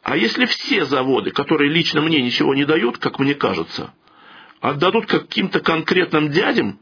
А 0.05 0.17
если 0.17 0.45
все 0.45 0.85
заводы, 0.85 1.33
которые 1.33 1.73
лично 1.73 2.01
мне 2.01 2.23
ничего 2.23 2.55
не 2.55 2.65
дают, 2.65 2.99
как 2.99 3.19
мне 3.19 3.35
кажется, 3.35 3.93
отдадут 4.61 5.07
каким-то 5.07 5.59
конкретным 5.59 6.31
дядям, 6.31 6.79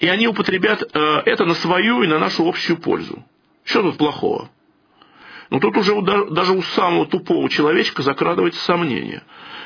и 0.00 0.08
они 0.08 0.28
употребят 0.28 0.82
э, 0.82 1.22
это 1.26 1.44
на 1.44 1.54
свою 1.54 2.02
и 2.02 2.06
на 2.06 2.18
нашу 2.18 2.46
общую 2.46 2.78
пользу. 2.78 3.24
Что 3.64 3.82
тут 3.82 3.98
плохого? 3.98 4.50
Но 5.50 5.60
тут 5.60 5.76
уже 5.76 6.00
даже 6.30 6.52
у 6.52 6.62
самого 6.62 7.06
тупого 7.06 7.48
человечка 7.48 8.02
закрадывается 8.02 8.60
сомнение. 8.60 9.22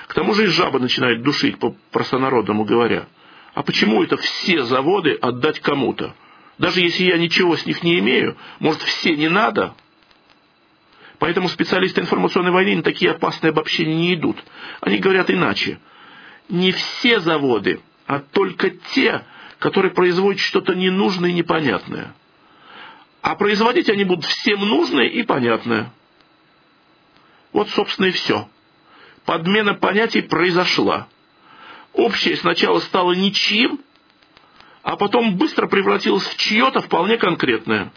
К 0.07 0.15
тому 0.15 0.35
же 0.35 0.45
и 0.45 0.47
жаба 0.47 0.79
начинает 0.79 1.23
душить, 1.23 1.59
по 1.59 1.75
простонародному 1.91 2.65
говоря. 2.65 3.07
А 3.55 3.63
почему 3.63 4.03
это 4.03 4.17
все 4.17 4.63
заводы 4.63 5.13
отдать 5.21 5.61
кому-то? 5.61 6.15
Даже 6.59 6.81
если 6.81 7.05
я 7.05 7.19
ничего 7.19 7.57
с 7.57 7.67
них 7.67 7.83
не 7.83 7.99
имею, 7.99 8.37
может, 8.61 8.83
все 8.83 9.17
не 9.17 9.29
надо? 9.29 9.75
Поэтому 11.19 11.49
специалисты 11.49 12.01
информационной 12.01 12.51
войны 12.51 12.77
на 12.77 12.83
такие 12.83 13.11
опасные 13.11 13.51
обобщения 13.51 13.95
не 13.95 14.15
идут. 14.15 14.43
Они 14.81 14.99
говорят 14.99 15.31
иначе. 15.31 15.79
Не 16.49 16.73
все 16.73 17.21
заводы, 17.21 17.81
а 18.07 18.21
только 18.21 18.71
те, 18.71 19.25
которые 19.63 19.93
производят 19.93 20.41
что-то 20.41 20.75
ненужное 20.75 21.31
и 21.31 21.35
непонятное. 21.35 22.13
А 23.21 23.37
производить 23.37 23.89
они 23.89 24.03
будут 24.03 24.25
всем 24.25 24.59
нужное 24.59 25.07
и 25.07 25.23
понятное. 25.23 25.93
Вот, 27.53 27.71
собственно, 27.71 28.07
и 28.07 28.11
все. 28.11 28.49
Подмена 29.25 29.75
понятий 29.75 30.21
произошла. 30.21 31.07
Общее 31.93 32.37
сначала 32.37 32.81
стало 32.81 33.13
ничьим, 33.13 33.79
а 34.83 34.97
потом 34.97 35.37
быстро 35.37 35.69
превратилось 35.69 36.27
в 36.27 36.37
чье-то 36.39 36.81
вполне 36.81 37.17
конкретное. 37.17 37.93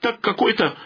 Так 0.00 0.20
какой-то 0.20 0.76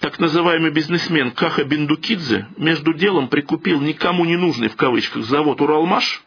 так 0.00 0.18
называемый 0.18 0.70
бизнесмен 0.70 1.32
Каха 1.32 1.64
Биндукидзе 1.64 2.48
между 2.56 2.94
делом 2.94 3.28
прикупил 3.28 3.82
никому 3.82 4.24
не 4.24 4.38
нужный 4.38 4.68
в 4.68 4.76
кавычках 4.76 5.26
завод 5.26 5.60
«Уралмаш» 5.60 6.24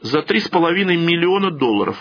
за 0.00 0.20
3,5 0.20 0.84
миллиона 0.96 1.50
долларов. 1.50 1.96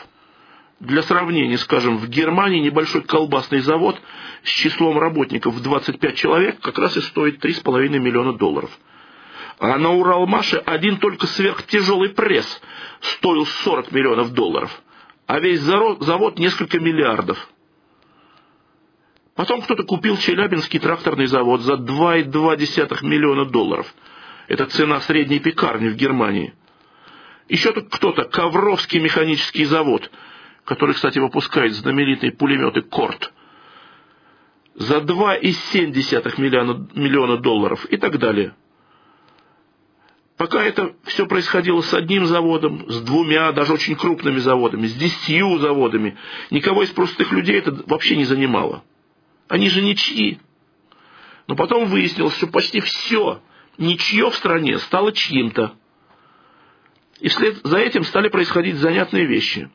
Для 0.79 1.01
сравнения, 1.03 1.57
скажем, 1.57 1.97
в 1.97 2.07
Германии 2.07 2.59
небольшой 2.59 3.01
колбасный 3.01 3.59
завод 3.59 3.99
с 4.43 4.49
числом 4.49 4.97
работников 4.97 5.53
в 5.53 5.61
25 5.61 6.15
человек 6.15 6.59
как 6.61 6.77
раз 6.79 6.95
и 6.95 7.01
стоит 7.01 7.43
3,5 7.43 7.89
миллиона 7.99 8.33
долларов. 8.33 8.71
А 9.59 9.77
на 9.77 9.91
Уралмаше 9.91 10.57
один 10.57 10.97
только 10.97 11.27
сверхтяжелый 11.27 12.09
пресс 12.09 12.61
стоил 13.01 13.45
40 13.45 13.91
миллионов 13.91 14.33
долларов, 14.33 14.81
а 15.27 15.39
весь 15.39 15.59
завод 15.59 16.39
несколько 16.39 16.79
миллиардов. 16.79 17.49
Потом 19.35 19.61
кто-то 19.61 19.83
купил 19.83 20.17
Челябинский 20.17 20.79
тракторный 20.79 21.25
завод 21.25 21.61
за 21.61 21.73
2,2 21.73 23.05
миллиона 23.05 23.45
долларов. 23.45 23.93
Это 24.47 24.65
цена 24.65 25.01
средней 25.01 25.39
пекарни 25.39 25.89
в 25.89 25.95
Германии. 25.95 26.53
Еще 27.49 27.73
тут 27.73 27.89
кто-то 27.89 28.25
Ковровский 28.25 28.99
механический 28.99 29.65
завод, 29.65 30.09
который, 30.65 30.93
кстати, 30.93 31.17
выпускает 31.17 31.73
знаменитые 31.73 32.31
пулеметы 32.31 32.81
Корт, 32.81 33.33
за 34.75 34.99
2,7 34.99 36.39
миллиона, 36.39 36.87
миллиона 36.93 37.37
долларов 37.37 37.85
и 37.85 37.97
так 37.97 38.17
далее. 38.19 38.55
Пока 40.37 40.63
это 40.63 40.95
все 41.03 41.25
происходило 41.25 41.81
с 41.81 41.93
одним 41.93 42.25
заводом, 42.27 42.89
с 42.89 43.01
двумя, 43.01 43.51
даже 43.51 43.73
очень 43.73 43.95
крупными 43.95 44.37
заводами, 44.37 44.87
с 44.87 44.93
десятью 44.93 45.57
заводами, 45.57 46.17
никого 46.51 46.83
из 46.83 46.91
простых 46.91 47.31
людей 47.33 47.57
это 47.57 47.83
вообще 47.87 48.15
не 48.15 48.23
занимало. 48.23 48.83
Они 49.49 49.69
же 49.69 49.81
ничьи. 49.81 50.39
Но 51.47 51.55
потом 51.55 51.87
выяснилось, 51.87 52.37
что 52.37 52.47
почти 52.47 52.79
все 52.79 53.41
ничье 53.77 54.29
в 54.29 54.35
стране 54.35 54.77
стало 54.77 55.11
чьим-то. 55.11 55.73
И 57.19 57.27
вслед 57.27 57.59
за 57.63 57.77
этим 57.77 58.03
стали 58.03 58.29
происходить 58.29 58.75
занятные 58.77 59.25
вещи. 59.25 59.69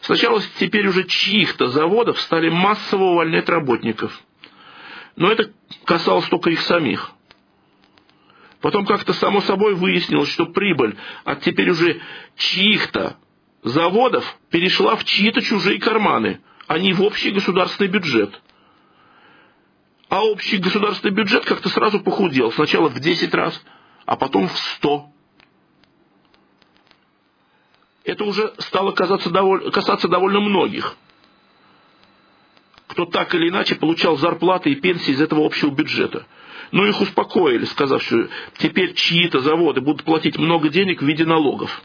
Сначала 0.00 0.40
теперь 0.58 0.86
уже 0.86 1.04
чьих-то 1.04 1.68
заводов 1.68 2.20
стали 2.20 2.48
массово 2.48 3.04
увольнять 3.04 3.48
работников. 3.48 4.18
Но 5.16 5.30
это 5.30 5.50
касалось 5.84 6.28
только 6.28 6.50
их 6.50 6.60
самих. 6.60 7.12
Потом 8.60 8.86
как-то 8.86 9.12
само 9.12 9.40
собой 9.40 9.74
выяснилось, 9.74 10.30
что 10.30 10.46
прибыль 10.46 10.96
от 11.24 11.42
теперь 11.42 11.70
уже 11.70 12.00
чьих-то 12.36 13.16
заводов 13.62 14.24
перешла 14.50 14.96
в 14.96 15.04
чьи-то 15.04 15.40
чужие 15.42 15.80
карманы– 15.80 16.40
а 16.68 16.78
не 16.78 16.92
в 16.92 17.02
общий 17.02 17.30
государственный 17.30 17.88
бюджет. 17.88 18.40
А 20.08 20.22
общий 20.22 20.58
государственный 20.58 21.14
бюджет 21.14 21.44
как-то 21.44 21.68
сразу 21.70 21.98
похудел. 21.98 22.52
Сначала 22.52 22.88
в 22.88 23.00
10 23.00 23.34
раз, 23.34 23.60
а 24.04 24.16
потом 24.16 24.48
в 24.48 24.56
100. 24.56 25.10
Это 28.08 28.24
уже 28.24 28.54
стало 28.56 28.92
казаться 28.92 29.28
доволь... 29.28 29.70
касаться 29.70 30.08
довольно 30.08 30.40
многих, 30.40 30.96
кто 32.86 33.04
так 33.04 33.34
или 33.34 33.50
иначе 33.50 33.74
получал 33.74 34.16
зарплаты 34.16 34.70
и 34.70 34.76
пенсии 34.76 35.10
из 35.10 35.20
этого 35.20 35.44
общего 35.44 35.70
бюджета. 35.70 36.24
Но 36.72 36.86
их 36.86 36.98
успокоили, 37.02 37.66
сказав, 37.66 38.02
что 38.02 38.28
теперь 38.56 38.94
чьи-то 38.94 39.40
заводы 39.40 39.82
будут 39.82 40.04
платить 40.04 40.38
много 40.38 40.70
денег 40.70 41.02
в 41.02 41.04
виде 41.04 41.26
налогов. 41.26 41.82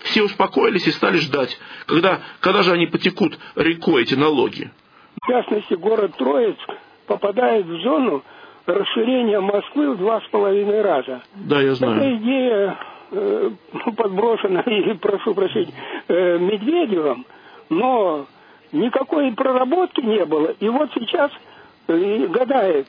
Все 0.00 0.24
успокоились 0.24 0.88
и 0.88 0.90
стали 0.90 1.18
ждать, 1.18 1.56
когда, 1.86 2.22
когда 2.40 2.64
же 2.64 2.72
они 2.72 2.88
потекут 2.88 3.38
рекой, 3.54 4.02
эти 4.02 4.14
налоги. 4.14 4.72
В 5.22 5.28
частности, 5.28 5.74
город 5.74 6.12
Троицк 6.18 6.68
попадает 7.06 7.66
в 7.66 7.82
зону 7.82 8.24
расширения 8.66 9.38
Москвы 9.38 9.94
в 9.94 9.98
два 9.98 10.20
с 10.22 10.28
половиной 10.28 10.82
раза. 10.82 11.22
Да, 11.36 11.62
я 11.62 11.76
знаю. 11.76 11.98
Эта 11.98 12.16
идея 12.16 12.78
э, 13.10 13.50
подброшена, 13.96 14.60
или, 14.66 14.94
прошу 14.94 15.34
прощения, 15.34 15.72
э, 16.08 16.38
Медведевым, 16.38 17.26
но 17.68 18.26
никакой 18.72 19.32
проработки 19.32 20.00
не 20.00 20.24
было. 20.24 20.54
И 20.60 20.68
вот 20.68 20.90
сейчас 20.94 21.30
э, 21.88 22.26
гадает, 22.28 22.88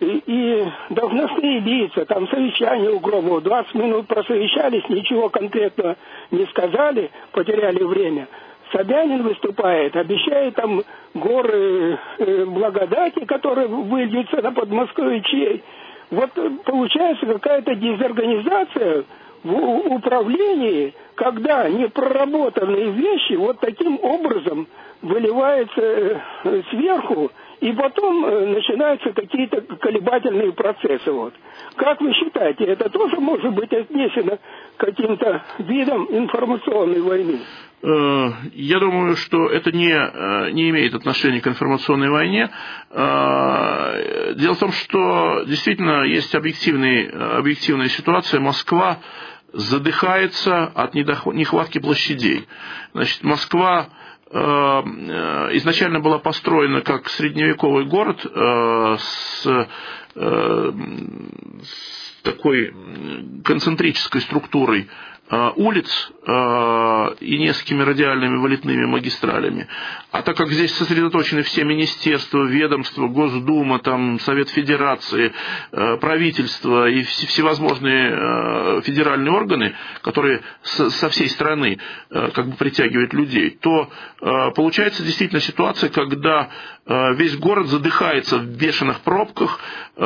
и, 0.00 0.22
и 0.26 0.64
должностные 0.90 1.60
лица, 1.60 2.04
там 2.04 2.28
совещание 2.28 2.90
у 2.90 3.00
Громова, 3.00 3.40
20 3.40 3.74
минут 3.74 4.06
просовещались, 4.06 4.88
ничего 4.88 5.28
конкретного 5.28 5.96
не 6.30 6.46
сказали, 6.46 7.10
потеряли 7.32 7.82
время. 7.82 8.28
Собянин 8.72 9.22
выступает, 9.22 9.96
обещает 9.96 10.54
там 10.54 10.82
горы 11.14 11.98
э, 12.18 12.44
благодати, 12.44 13.24
которые 13.24 13.66
выльются 13.66 14.42
на 14.42 14.52
Подмосковье. 14.52 15.62
Вот 16.10 16.30
получается 16.64 17.26
какая-то 17.26 17.74
дезорганизация 17.74 19.04
в 19.48 19.94
управлении, 19.94 20.94
когда 21.14 21.68
непроработанные 21.68 22.90
вещи 22.90 23.34
вот 23.34 23.60
таким 23.60 23.98
образом 24.02 24.66
выливаются 25.00 25.80
э, 25.80 26.62
сверху, 26.70 27.30
и 27.60 27.72
потом 27.72 28.24
э, 28.24 28.46
начинаются 28.54 29.12
какие-то 29.12 29.60
колебательные 29.60 30.52
процессы. 30.52 31.10
Вот. 31.10 31.34
Как 31.76 32.00
вы 32.00 32.12
считаете, 32.14 32.64
это 32.64 32.90
тоже 32.90 33.16
может 33.20 33.54
быть 33.54 33.72
отнесено 33.72 34.38
каким-то 34.76 35.42
видам 35.58 36.08
информационной 36.10 37.00
войны? 37.00 37.38
Э, 37.82 38.28
я 38.54 38.80
думаю, 38.80 39.16
что 39.16 39.46
это 39.46 39.70
не, 39.72 40.52
не 40.52 40.70
имеет 40.70 40.94
отношения 40.94 41.40
к 41.40 41.46
информационной 41.46 42.10
войне. 42.10 42.50
Дело 42.90 44.54
в 44.54 44.58
том, 44.58 44.72
что 44.72 45.44
действительно 45.46 46.02
есть 46.04 46.34
объективный, 46.34 47.08
объективная 47.38 47.88
ситуация. 47.88 48.40
Москва 48.40 48.98
задыхается 49.52 50.64
от 50.64 50.94
нехватки 50.94 51.78
площадей. 51.78 52.46
Значит, 52.92 53.24
Москва 53.24 53.88
Э, 54.30 54.82
э, 54.84 55.56
изначально 55.56 56.00
была 56.00 56.18
построена 56.18 56.82
как 56.82 57.08
средневековый 57.08 57.86
город 57.86 58.26
э, 58.26 58.96
с, 58.98 59.66
с 60.14 62.22
такой 62.22 62.74
концентрической 63.44 64.20
структурой 64.20 64.88
улиц 65.30 66.10
э, 66.26 67.14
и 67.20 67.38
несколькими 67.38 67.82
радиальными 67.82 68.38
валитными 68.38 68.86
магистралями. 68.86 69.66
А 70.10 70.22
так 70.22 70.36
как 70.36 70.50
здесь 70.50 70.74
сосредоточены 70.74 71.42
все 71.42 71.64
министерства, 71.64 72.44
ведомства, 72.44 73.08
Госдума, 73.08 73.78
там, 73.78 74.18
Совет 74.20 74.48
Федерации, 74.48 75.32
э, 75.72 75.96
правительство 75.98 76.88
и 76.88 77.02
всевозможные 77.02 78.80
федеральные 78.82 79.32
органы, 79.32 79.74
которые 80.02 80.40
со 80.62 81.08
всей 81.10 81.28
страны 81.28 81.78
как 82.10 82.48
бы 82.48 82.56
притягивают 82.56 83.12
людей, 83.12 83.50
то 83.50 83.90
получается 84.54 85.02
действительно 85.02 85.40
ситуация, 85.40 85.90
когда 85.90 86.48
весь 86.86 87.36
город 87.36 87.66
задыхается 87.66 88.38
в 88.38 88.46
бешеных 88.56 89.00
пробках 89.00 89.60
и, 89.98 90.02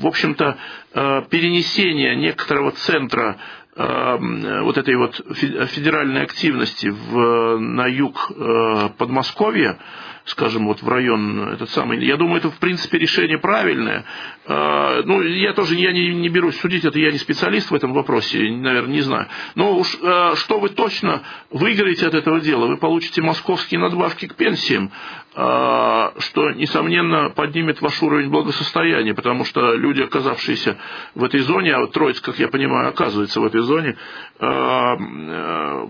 в 0.00 0.06
общем-то, 0.06 0.56
Э, 0.96 1.22
перенесение 1.28 2.13
некоторого 2.14 2.72
центра 2.72 3.38
э, 3.76 4.60
вот 4.62 4.78
этой 4.78 4.96
вот 4.96 5.20
федеральной 5.34 6.22
активности 6.22 6.88
в, 6.88 7.58
на 7.58 7.86
юг 7.86 8.30
э, 8.30 8.88
Подмосковья, 8.98 9.78
скажем, 10.24 10.66
вот 10.66 10.82
в 10.82 10.88
район 10.88 11.50
этот 11.50 11.68
самый. 11.70 12.02
Я 12.04 12.16
думаю, 12.16 12.38
это 12.38 12.50
в 12.50 12.58
принципе 12.58 12.98
решение 12.98 13.38
правильное. 13.38 14.06
Ну, 14.46 15.20
я 15.20 15.52
тоже 15.52 15.74
я 15.74 15.92
не, 15.92 16.14
не 16.14 16.30
берусь 16.30 16.58
судить, 16.60 16.82
это 16.86 16.98
я 16.98 17.12
не 17.12 17.18
специалист 17.18 17.70
в 17.70 17.74
этом 17.74 17.92
вопросе, 17.92 18.38
наверное, 18.38 18.94
не 18.94 19.02
знаю. 19.02 19.26
Но 19.54 19.76
уж 19.76 19.88
что 19.88 20.58
вы 20.60 20.70
точно 20.70 21.20
выиграете 21.50 22.06
от 22.06 22.14
этого 22.14 22.40
дела? 22.40 22.64
Вы 22.68 22.78
получите 22.78 23.20
московские 23.20 23.80
надбавки 23.80 24.26
к 24.26 24.34
пенсиям, 24.34 24.90
что, 25.34 26.50
несомненно, 26.52 27.30
поднимет 27.30 27.80
ваш 27.80 28.00
уровень 28.02 28.30
благосостояния, 28.30 29.14
потому 29.14 29.44
что 29.44 29.74
люди, 29.74 30.00
оказавшиеся 30.00 30.76
в 31.16 31.24
этой 31.24 31.40
зоне, 31.40 31.74
а 31.74 31.86
Троиц, 31.88 32.20
как 32.20 32.38
я 32.38 32.46
понимаю, 32.46 32.88
оказывается 32.90 33.40
в 33.40 33.44
этой 33.44 33.62
зоне, 33.62 33.96
а, 34.38 34.96
а, 34.96 35.88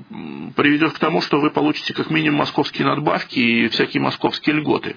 приведет 0.57 0.92
к 0.92 0.98
тому, 0.98 1.20
что 1.20 1.40
вы 1.40 1.50
получите 1.50 1.92
как 1.92 2.11
минимум 2.11 2.38
московские 2.38 2.87
надбавки 2.87 3.38
и 3.38 3.68
всякие 3.68 4.02
московские 4.02 4.57
льготы. 4.57 4.96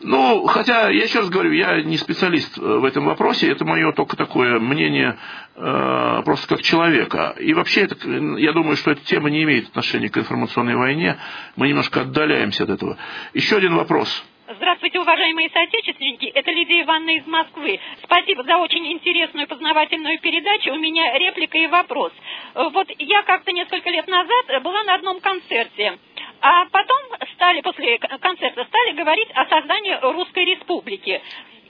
Ну, 0.00 0.46
хотя, 0.46 0.90
я 0.90 1.04
еще 1.04 1.20
раз 1.20 1.28
говорю, 1.28 1.52
я 1.52 1.82
не 1.82 1.96
специалист 1.96 2.56
в 2.56 2.84
этом 2.84 3.04
вопросе, 3.04 3.50
это 3.50 3.64
мое 3.64 3.92
только 3.92 4.16
такое 4.16 4.58
мнение 4.58 5.16
просто 5.54 6.48
как 6.48 6.62
человека. 6.62 7.34
И 7.38 7.54
вообще, 7.54 7.82
это, 7.82 7.96
я 8.38 8.52
думаю, 8.52 8.76
что 8.76 8.90
эта 8.90 9.04
тема 9.04 9.30
не 9.30 9.42
имеет 9.44 9.68
отношения 9.68 10.08
к 10.08 10.18
информационной 10.18 10.76
войне, 10.76 11.16
мы 11.56 11.68
немножко 11.68 12.00
отдаляемся 12.00 12.64
от 12.64 12.70
этого. 12.70 12.98
Еще 13.34 13.56
один 13.56 13.76
вопрос. 13.76 14.24
Здравствуйте, 14.46 15.00
уважаемые 15.00 15.48
соотечественники. 15.48 16.26
Это 16.26 16.50
Лидия 16.50 16.82
Ивановна 16.82 17.16
из 17.16 17.26
Москвы. 17.26 17.80
Спасибо 18.02 18.42
за 18.42 18.58
очень 18.58 18.92
интересную 18.92 19.48
познавательную 19.48 20.20
передачу. 20.20 20.72
У 20.72 20.78
меня 20.78 21.16
реплика 21.18 21.56
и 21.56 21.66
вопрос. 21.66 22.12
Вот 22.54 22.88
я 22.98 23.22
как-то 23.22 23.52
несколько 23.52 23.88
лет 23.88 24.06
назад 24.06 24.62
была 24.62 24.82
на 24.84 24.96
одном 24.96 25.20
концерте. 25.20 25.98
А 26.42 26.66
потом 26.66 26.98
стали, 27.44 27.60
после 27.60 27.98
концерта, 27.98 28.64
стали 28.64 28.92
говорить 28.92 29.28
о 29.34 29.44
создании 29.46 29.98
Русской 30.00 30.46
Республики. 30.46 31.20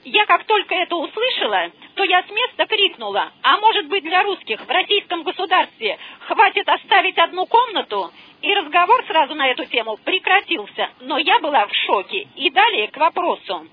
Я 0.05 0.25
как 0.25 0.45
только 0.45 0.73
это 0.73 0.95
услышала, 0.95 1.71
то 1.95 2.03
я 2.03 2.23
с 2.23 2.29
места 2.29 2.65
крикнула, 2.65 3.31
а 3.41 3.57
может 3.57 3.87
быть 3.87 4.03
для 4.03 4.23
русских 4.23 4.61
в 4.61 4.69
российском 4.69 5.23
государстве 5.23 5.97
хватит 6.27 6.69
оставить 6.69 7.17
одну 7.17 7.45
комнату? 7.47 8.11
И 8.41 8.53
разговор 8.53 9.03
сразу 9.07 9.33
на 9.35 9.47
эту 9.47 9.65
тему 9.65 9.97
прекратился, 10.05 10.91
но 11.01 11.17
я 11.17 11.39
была 11.39 11.65
в 11.65 11.73
шоке. 11.73 12.27
И 12.35 12.49
далее 12.51 12.87
к 12.87 12.97
вопросу. 12.97 13.67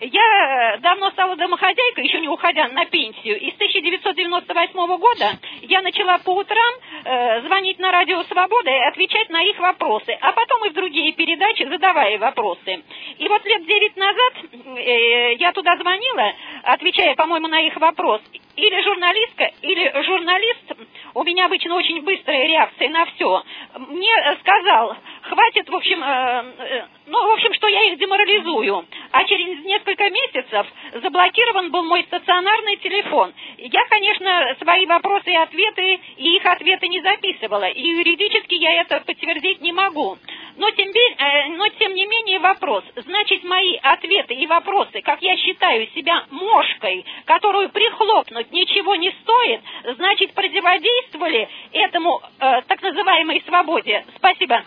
Я 0.00 0.78
давно 0.80 1.10
стала 1.10 1.36
домохозяйкой, 1.36 2.04
еще 2.04 2.20
не 2.20 2.28
уходя 2.28 2.68
на 2.68 2.86
пенсию. 2.86 3.38
И 3.38 3.50
с 3.50 3.54
1998 3.54 4.96
года 4.96 5.38
я 5.60 5.82
начала 5.82 6.16
по 6.18 6.30
утрам 6.30 6.74
э, 7.04 7.42
звонить 7.42 7.78
на 7.78 7.92
радио 7.92 8.22
«Свобода» 8.24 8.70
и 8.70 8.88
отвечать 8.88 9.28
на 9.28 9.42
их 9.42 9.58
вопросы, 9.58 10.16
а 10.22 10.32
потом 10.32 10.64
и 10.64 10.70
в 10.70 10.72
другие 10.72 11.12
передачи 11.12 11.68
задавая 11.68 12.18
вопросы. 12.18 12.82
И 13.18 13.28
вот 13.28 13.44
лет 13.44 13.66
девять 13.66 13.96
назад 13.96 14.32
э, 14.78 15.34
я 15.34 15.52
туда 15.52 15.76
звонила, 15.76 16.32
отвечая, 16.64 17.14
по-моему, 17.14 17.48
на 17.48 17.60
их 17.60 17.76
вопрос. 17.76 18.22
Или 18.56 18.82
журналистка, 18.82 19.50
или 19.60 20.02
журналист, 20.02 20.72
у 21.14 21.24
меня 21.24 21.46
обычно 21.46 21.76
очень 21.76 22.02
быстрая 22.02 22.46
реакция 22.46 22.88
на 22.88 23.04
все, 23.06 23.42
мне 23.76 24.36
сказал, 24.40 24.96
хватит, 25.22 25.68
в 25.68 25.74
общем, 25.74 26.02
э, 26.02 26.44
э, 26.58 26.84
ну, 27.06 27.28
в 27.28 27.32
общем, 27.32 27.52
что 27.54 27.68
я 27.68 27.82
их 27.92 27.98
деморализую. 27.98 28.86
А 29.12 29.24
через 29.24 29.64
несколько 29.64 30.08
месяцев 30.08 30.66
заблокирован 31.02 31.70
был 31.70 31.82
мой 31.82 32.04
стационарный 32.04 32.76
телефон. 32.76 33.32
Я, 33.58 33.84
конечно, 33.88 34.56
свои 34.62 34.86
вопросы 34.86 35.32
и 35.32 35.36
ответы, 35.36 36.00
и 36.16 36.36
их 36.36 36.46
ответы 36.46 36.86
не 36.86 37.00
записывала. 37.00 37.68
И 37.68 37.80
юридически 37.82 38.54
я 38.54 38.82
это 38.82 39.00
подтвердить 39.00 39.60
не 39.60 39.72
могу. 39.72 40.16
Но 40.56 40.70
тем, 40.72 40.88
э, 40.90 41.48
но 41.56 41.68
тем 41.70 41.94
не 41.94 42.06
менее 42.06 42.38
вопрос. 42.38 42.84
Значит, 42.94 43.42
мои 43.44 43.76
ответы 43.82 44.34
и 44.34 44.46
вопросы, 44.46 45.00
как 45.02 45.20
я 45.22 45.36
считаю 45.36 45.88
себя 45.88 46.24
мошкой, 46.30 47.04
которую 47.24 47.70
прихлопнуть 47.70 48.52
ничего 48.52 48.94
не 48.94 49.10
стоит, 49.22 49.60
значит, 49.96 50.34
противодействовали 50.34 51.48
этому 51.72 52.20
э, 52.38 52.62
так 52.68 52.80
называемой 52.82 53.42
свободе. 53.46 54.04
Спасибо. 54.16 54.62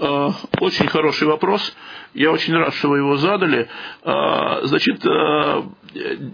Э, 0.00 0.30
очень 0.60 0.86
хороший 0.86 1.26
вопрос. 1.26 1.74
Я 2.14 2.30
очень 2.30 2.54
рад, 2.54 2.72
что 2.74 2.88
вы 2.88 2.98
его 2.98 3.16
задали. 3.16 3.68
Э, 4.04 4.60
значит, 4.64 5.04
э, 5.04 5.62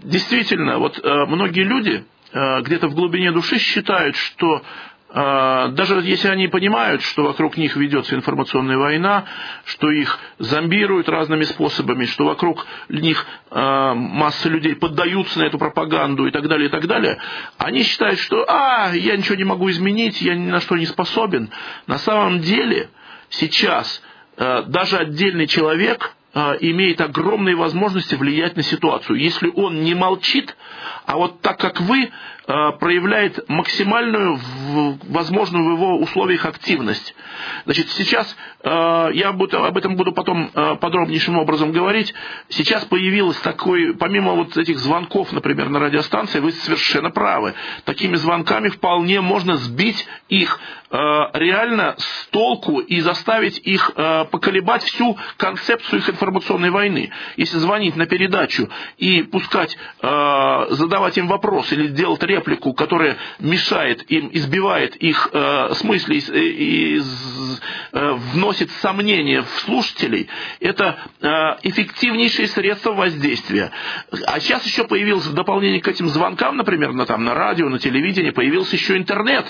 действительно, 0.03 0.77
вот 0.79 1.01
многие 1.03 1.63
люди 1.63 2.03
где-то 2.33 2.89
в 2.89 2.95
глубине 2.95 3.31
души 3.31 3.57
считают, 3.59 4.17
что 4.17 4.61
даже 5.13 6.01
если 6.03 6.27
они 6.27 6.49
понимают, 6.49 7.01
что 7.01 7.23
вокруг 7.23 7.55
них 7.55 7.77
ведется 7.77 8.15
информационная 8.15 8.77
война, 8.77 9.23
что 9.63 9.89
их 9.89 10.19
зомбируют 10.39 11.07
разными 11.07 11.43
способами, 11.43 12.03
что 12.03 12.25
вокруг 12.25 12.67
них 12.89 13.25
масса 13.51 14.49
людей 14.49 14.75
поддаются 14.75 15.39
на 15.39 15.43
эту 15.43 15.57
пропаганду 15.57 16.27
и 16.27 16.31
так 16.31 16.49
далее, 16.49 16.67
и 16.67 16.71
так 16.71 16.85
далее, 16.87 17.19
они 17.57 17.83
считают, 17.83 18.19
что 18.19 18.43
«а, 18.49 18.91
я 18.93 19.15
ничего 19.15 19.35
не 19.35 19.45
могу 19.45 19.71
изменить, 19.71 20.21
я 20.21 20.35
ни 20.35 20.49
на 20.49 20.59
что 20.59 20.75
не 20.75 20.85
способен». 20.85 21.49
На 21.87 21.99
самом 21.99 22.39
деле 22.39 22.89
сейчас 23.29 24.01
э, 24.37 24.63
даже 24.67 24.97
отдельный 24.97 25.47
человек 25.47 26.15
э, 26.33 26.57
имеет 26.61 27.01
огромные 27.01 27.55
возможности 27.55 28.15
влиять 28.15 28.55
на 28.55 28.63
ситуацию. 28.63 29.19
Если 29.19 29.51
он 29.53 29.83
не 29.83 29.93
молчит, 29.93 30.55
а 31.05 31.17
вот 31.17 31.41
так 31.41 31.59
как 31.59 31.81
вы 31.81 32.11
Э, 32.47 32.73
проявляет 32.79 33.49
максимальную 33.49 34.39
возможную 35.09 35.65
в 35.65 35.71
его 35.77 35.97
условиях 35.97 36.45
активность. 36.45 37.15
Значит, 37.65 37.89
сейчас 37.89 38.37
э, 38.61 39.09
я 39.13 39.29
об 39.29 39.77
этом 39.77 39.95
буду 39.95 40.11
потом 40.11 40.51
э, 40.53 40.75
подробнейшим 40.75 41.39
образом 41.39 41.71
говорить. 41.71 42.13
Сейчас 42.49 42.85
появилось 42.85 43.37
такой, 43.37 43.95
помимо 43.95 44.33
вот 44.33 44.55
этих 44.57 44.77
звонков, 44.77 45.31
например, 45.31 45.69
на 45.69 45.79
радиостанции, 45.79 46.39
вы 46.39 46.51
совершенно 46.51 47.09
правы. 47.09 47.55
Такими 47.83 48.13
звонками 48.13 48.69
вполне 48.69 49.21
можно 49.21 49.57
сбить 49.57 50.07
их 50.29 50.59
реально 50.91 51.95
с 51.97 52.27
толку 52.27 52.79
и 52.79 53.01
заставить 53.01 53.57
их 53.57 53.91
поколебать 53.95 54.83
всю 54.83 55.17
концепцию 55.35 55.99
их 55.99 56.09
информационной 56.09 56.69
войны. 56.69 57.11
Если 57.35 57.57
звонить 57.57 57.97
на 57.97 58.05
передачу 58.05 58.69
и 58.97 59.23
пускать, 59.23 59.77
задавать 59.99 60.94
им 61.17 61.27
вопрос 61.27 61.71
или 61.71 61.87
делать 61.87 62.23
реплику, 62.23 62.73
которая 62.73 63.17
мешает 63.39 64.09
им, 64.09 64.29
избивает 64.33 64.95
их 64.95 65.29
э, 65.31 65.73
смысле 65.75 66.17
и, 66.17 66.97
и 66.97 67.01
э, 67.91 68.13
вносит 68.33 68.71
сомнения 68.81 69.41
в 69.41 69.59
слушателей, 69.61 70.27
это 70.59 70.97
э, 71.21 71.27
эффективнейшее 71.63 72.47
средство 72.47 72.93
воздействия. 72.93 73.71
А 74.27 74.39
сейчас 74.39 74.65
еще 74.65 74.85
появилось 74.85 75.25
в 75.25 75.33
дополнение 75.33 75.81
к 75.81 75.87
этим 75.87 76.07
звонкам, 76.07 76.57
например, 76.57 76.93
на, 76.93 77.05
там, 77.05 77.23
на 77.23 77.33
радио, 77.33 77.69
на 77.69 77.79
телевидении, 77.79 78.31
появился 78.31 78.75
еще 78.75 78.97
интернет. 78.97 79.45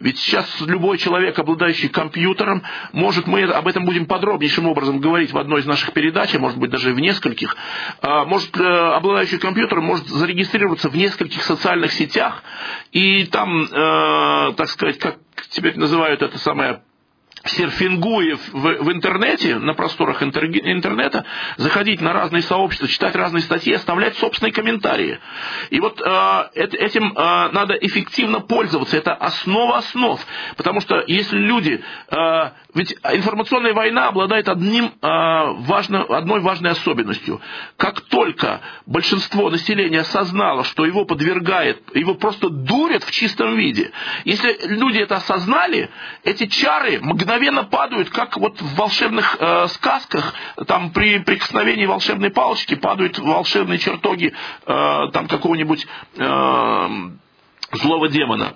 Ведь 0.00 0.18
сейчас 0.18 0.60
любой 0.60 0.98
человек, 0.98 1.38
обладающий 1.38 1.88
компьютером, 1.88 2.62
может, 2.92 3.26
мы 3.26 3.42
об 3.44 3.66
этом 3.66 3.84
будем 3.84 4.06
подробнейшим 4.06 4.66
образом 4.66 5.00
говорить 5.00 5.32
в 5.32 5.38
одной 5.38 5.60
из 5.60 5.66
наших 5.66 5.92
передач, 5.92 6.34
а 6.34 6.38
может 6.38 6.58
быть 6.58 6.70
даже 6.70 6.92
в 6.92 7.00
нескольких, 7.00 7.56
э, 8.02 8.24
может, 8.24 8.56
э, 8.58 8.64
обладающий 8.64 9.38
компьютером 9.38 9.84
может 9.84 10.06
зарегистрироваться 10.06 10.89
в 10.90 10.96
нескольких 10.96 11.42
социальных 11.42 11.92
сетях, 11.92 12.42
и 12.92 13.24
там, 13.26 13.64
э, 13.64 14.52
так 14.56 14.68
сказать, 14.68 14.98
как 14.98 15.18
теперь 15.50 15.78
называют 15.78 16.22
это 16.22 16.38
самое 16.38 16.82
серфингуя 17.44 18.36
в, 18.36 18.52
в 18.52 18.92
интернете, 18.92 19.56
на 19.56 19.74
просторах 19.74 20.22
интернета, 20.22 21.24
заходить 21.56 22.00
на 22.00 22.12
разные 22.12 22.42
сообщества, 22.42 22.88
читать 22.88 23.14
разные 23.16 23.42
статьи, 23.42 23.72
оставлять 23.72 24.16
собственные 24.16 24.52
комментарии. 24.52 25.18
И 25.70 25.80
вот 25.80 26.00
э, 26.00 26.48
этим 26.54 27.12
э, 27.12 27.48
надо 27.52 27.74
эффективно 27.74 28.40
пользоваться. 28.40 28.96
Это 28.96 29.14
основа 29.14 29.78
основ. 29.78 30.20
Потому 30.56 30.80
что 30.80 31.02
если 31.06 31.38
люди... 31.38 31.82
Э, 32.10 32.50
ведь 32.72 32.94
информационная 33.02 33.72
война 33.72 34.08
обладает 34.08 34.48
одним, 34.48 34.86
э, 34.86 34.90
важно, 35.02 36.02
одной 36.04 36.40
важной 36.40 36.70
особенностью. 36.70 37.40
Как 37.76 38.00
только 38.02 38.60
большинство 38.86 39.50
населения 39.50 40.00
осознало, 40.00 40.64
что 40.64 40.84
его 40.84 41.04
подвергает, 41.04 41.82
его 41.96 42.14
просто 42.14 42.48
дурят 42.48 43.02
в 43.02 43.10
чистом 43.10 43.56
виде, 43.56 43.90
если 44.24 44.56
люди 44.68 44.98
это 44.98 45.16
осознали, 45.16 45.90
эти 46.22 46.46
чары 46.46 47.00
мгновенно 47.00 47.29
мгновенно 47.30 47.62
падают, 47.64 48.10
как 48.10 48.36
вот 48.36 48.60
в 48.60 48.74
волшебных 48.74 49.36
э, 49.38 49.68
сказках, 49.68 50.34
там 50.66 50.90
при 50.90 51.20
прикосновении 51.20 51.86
волшебной 51.86 52.30
палочки 52.30 52.74
падают 52.74 53.18
волшебные 53.20 53.78
чертоги 53.78 54.34
э, 54.66 55.06
там 55.12 55.28
какого-нибудь 55.28 55.86
э, 56.16 56.88
злого 57.72 58.08
демона 58.08 58.54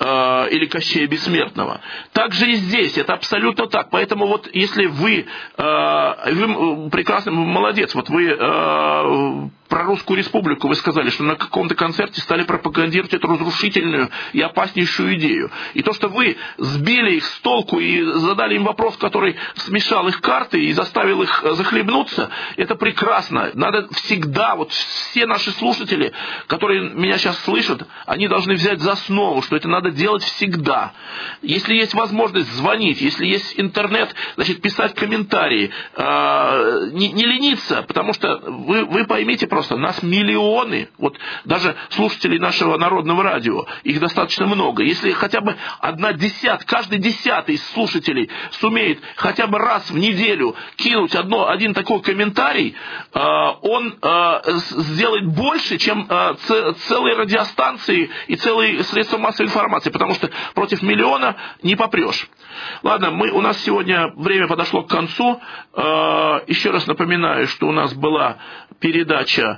э, 0.00 0.48
или 0.50 0.66
Кощея 0.66 1.06
Бессмертного. 1.06 1.82
Так 2.12 2.32
же 2.32 2.50
и 2.50 2.56
здесь, 2.56 2.98
это 2.98 3.14
абсолютно 3.14 3.68
так. 3.68 3.90
Поэтому 3.90 4.26
вот 4.26 4.50
если 4.52 4.86
вы, 4.86 5.26
э, 5.56 6.32
вы 6.32 6.90
прекрасно, 6.90 7.30
молодец, 7.30 7.94
вот 7.94 8.08
вы 8.08 8.26
э, 8.26 9.48
про 9.70 9.84
Русскую 9.84 10.18
Республику 10.18 10.68
вы 10.68 10.74
сказали, 10.74 11.08
что 11.10 11.22
на 11.22 11.36
каком-то 11.36 11.74
концерте 11.74 12.20
стали 12.20 12.42
пропагандировать 12.42 13.14
эту 13.14 13.28
разрушительную 13.28 14.10
и 14.32 14.40
опаснейшую 14.40 15.14
идею. 15.14 15.50
И 15.74 15.82
то, 15.82 15.94
что 15.94 16.08
вы 16.08 16.36
сбили 16.58 17.14
их 17.14 17.24
с 17.24 17.38
толку 17.38 17.78
и 17.78 18.02
задали 18.02 18.56
им 18.56 18.64
вопрос, 18.64 18.96
который 18.96 19.36
смешал 19.54 20.08
их 20.08 20.20
карты 20.20 20.62
и 20.62 20.72
заставил 20.72 21.22
их 21.22 21.44
захлебнуться, 21.52 22.30
это 22.56 22.74
прекрасно. 22.74 23.50
Надо 23.54 23.88
всегда, 23.94 24.56
вот 24.56 24.72
все 24.72 25.24
наши 25.24 25.52
слушатели, 25.52 26.12
которые 26.48 26.90
меня 26.90 27.16
сейчас 27.16 27.38
слышат, 27.44 27.86
они 28.06 28.26
должны 28.26 28.54
взять 28.54 28.80
за 28.80 28.92
основу, 28.92 29.40
что 29.40 29.54
это 29.54 29.68
надо 29.68 29.92
делать 29.92 30.24
всегда. 30.24 30.92
Если 31.42 31.74
есть 31.74 31.94
возможность 31.94 32.52
звонить, 32.54 33.00
если 33.00 33.24
есть 33.24 33.54
интернет, 33.56 34.14
значит, 34.34 34.60
писать 34.60 34.94
комментарии, 34.94 35.70
а, 35.94 36.88
не, 36.90 37.12
не 37.12 37.24
лениться, 37.24 37.82
потому 37.82 38.12
что 38.12 38.36
вы, 38.38 38.84
вы 38.84 39.06
поймите 39.06 39.46
просто, 39.46 39.59
просто, 39.60 39.76
нас 39.76 40.02
миллионы, 40.02 40.88
вот 40.96 41.18
даже 41.44 41.76
слушателей 41.90 42.38
нашего 42.38 42.78
народного 42.78 43.22
радио, 43.22 43.66
их 43.82 44.00
достаточно 44.00 44.46
много. 44.46 44.82
Если 44.82 45.12
хотя 45.12 45.42
бы 45.42 45.54
одна 45.80 46.14
десят, 46.14 46.64
каждый 46.64 46.98
десятый 46.98 47.56
из 47.56 47.66
слушателей 47.72 48.30
сумеет 48.52 49.00
хотя 49.16 49.46
бы 49.46 49.58
раз 49.58 49.90
в 49.90 49.98
неделю 49.98 50.56
кинуть 50.76 51.14
одно, 51.14 51.50
один 51.50 51.74
такой 51.74 52.00
комментарий, 52.00 52.74
э, 53.12 53.18
он 53.20 53.98
э, 54.00 54.40
сделает 54.46 55.26
больше, 55.26 55.76
чем 55.76 56.06
э, 56.08 56.34
целые 56.88 57.16
радиостанции 57.16 58.08
и 58.28 58.36
целые 58.36 58.82
средства 58.84 59.18
массовой 59.18 59.48
информации, 59.48 59.90
потому 59.90 60.14
что 60.14 60.30
против 60.54 60.80
миллиона 60.80 61.36
не 61.62 61.76
попрешь. 61.76 62.26
Ладно, 62.82 63.10
мы, 63.10 63.30
у 63.30 63.42
нас 63.42 63.62
сегодня 63.62 64.08
время 64.16 64.48
подошло 64.48 64.82
к 64.82 64.88
концу. 64.88 65.40
Еще 66.46 66.70
раз 66.70 66.86
напоминаю, 66.86 67.46
что 67.46 67.68
у 67.68 67.72
нас 67.72 67.94
была 67.94 68.38
передача 68.80 69.49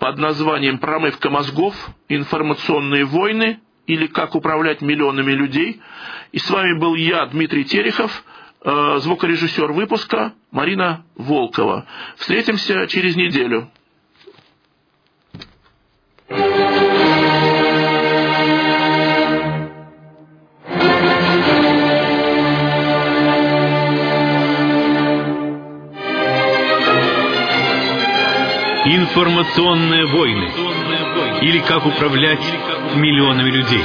под 0.00 0.18
названием 0.18 0.78
«Промывка 0.78 1.30
мозгов. 1.30 1.74
Информационные 2.08 3.04
войны» 3.04 3.60
или 3.86 4.06
«Как 4.06 4.34
управлять 4.34 4.80
миллионами 4.80 5.30
людей». 5.32 5.80
И 6.32 6.38
с 6.38 6.50
вами 6.50 6.78
был 6.80 6.96
я, 6.96 7.26
Дмитрий 7.26 7.64
Терехов. 7.64 8.24
э, 8.62 8.98
звукорежиссер 8.98 9.72
выпуска 9.72 10.34
Марина 10.50 11.04
Волкова. 11.16 11.86
Встретимся 12.16 12.86
через 12.88 13.16
неделю. 13.16 13.70
Информационные 28.92 30.04
войны. 30.06 30.50
Или 31.42 31.60
как 31.60 31.86
управлять 31.86 32.40
миллионами 32.96 33.48
людей. 33.48 33.84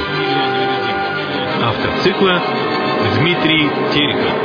Автор 1.62 1.92
цикла 2.02 2.42
Дмитрий 3.20 3.70
Терехов. 3.94 4.36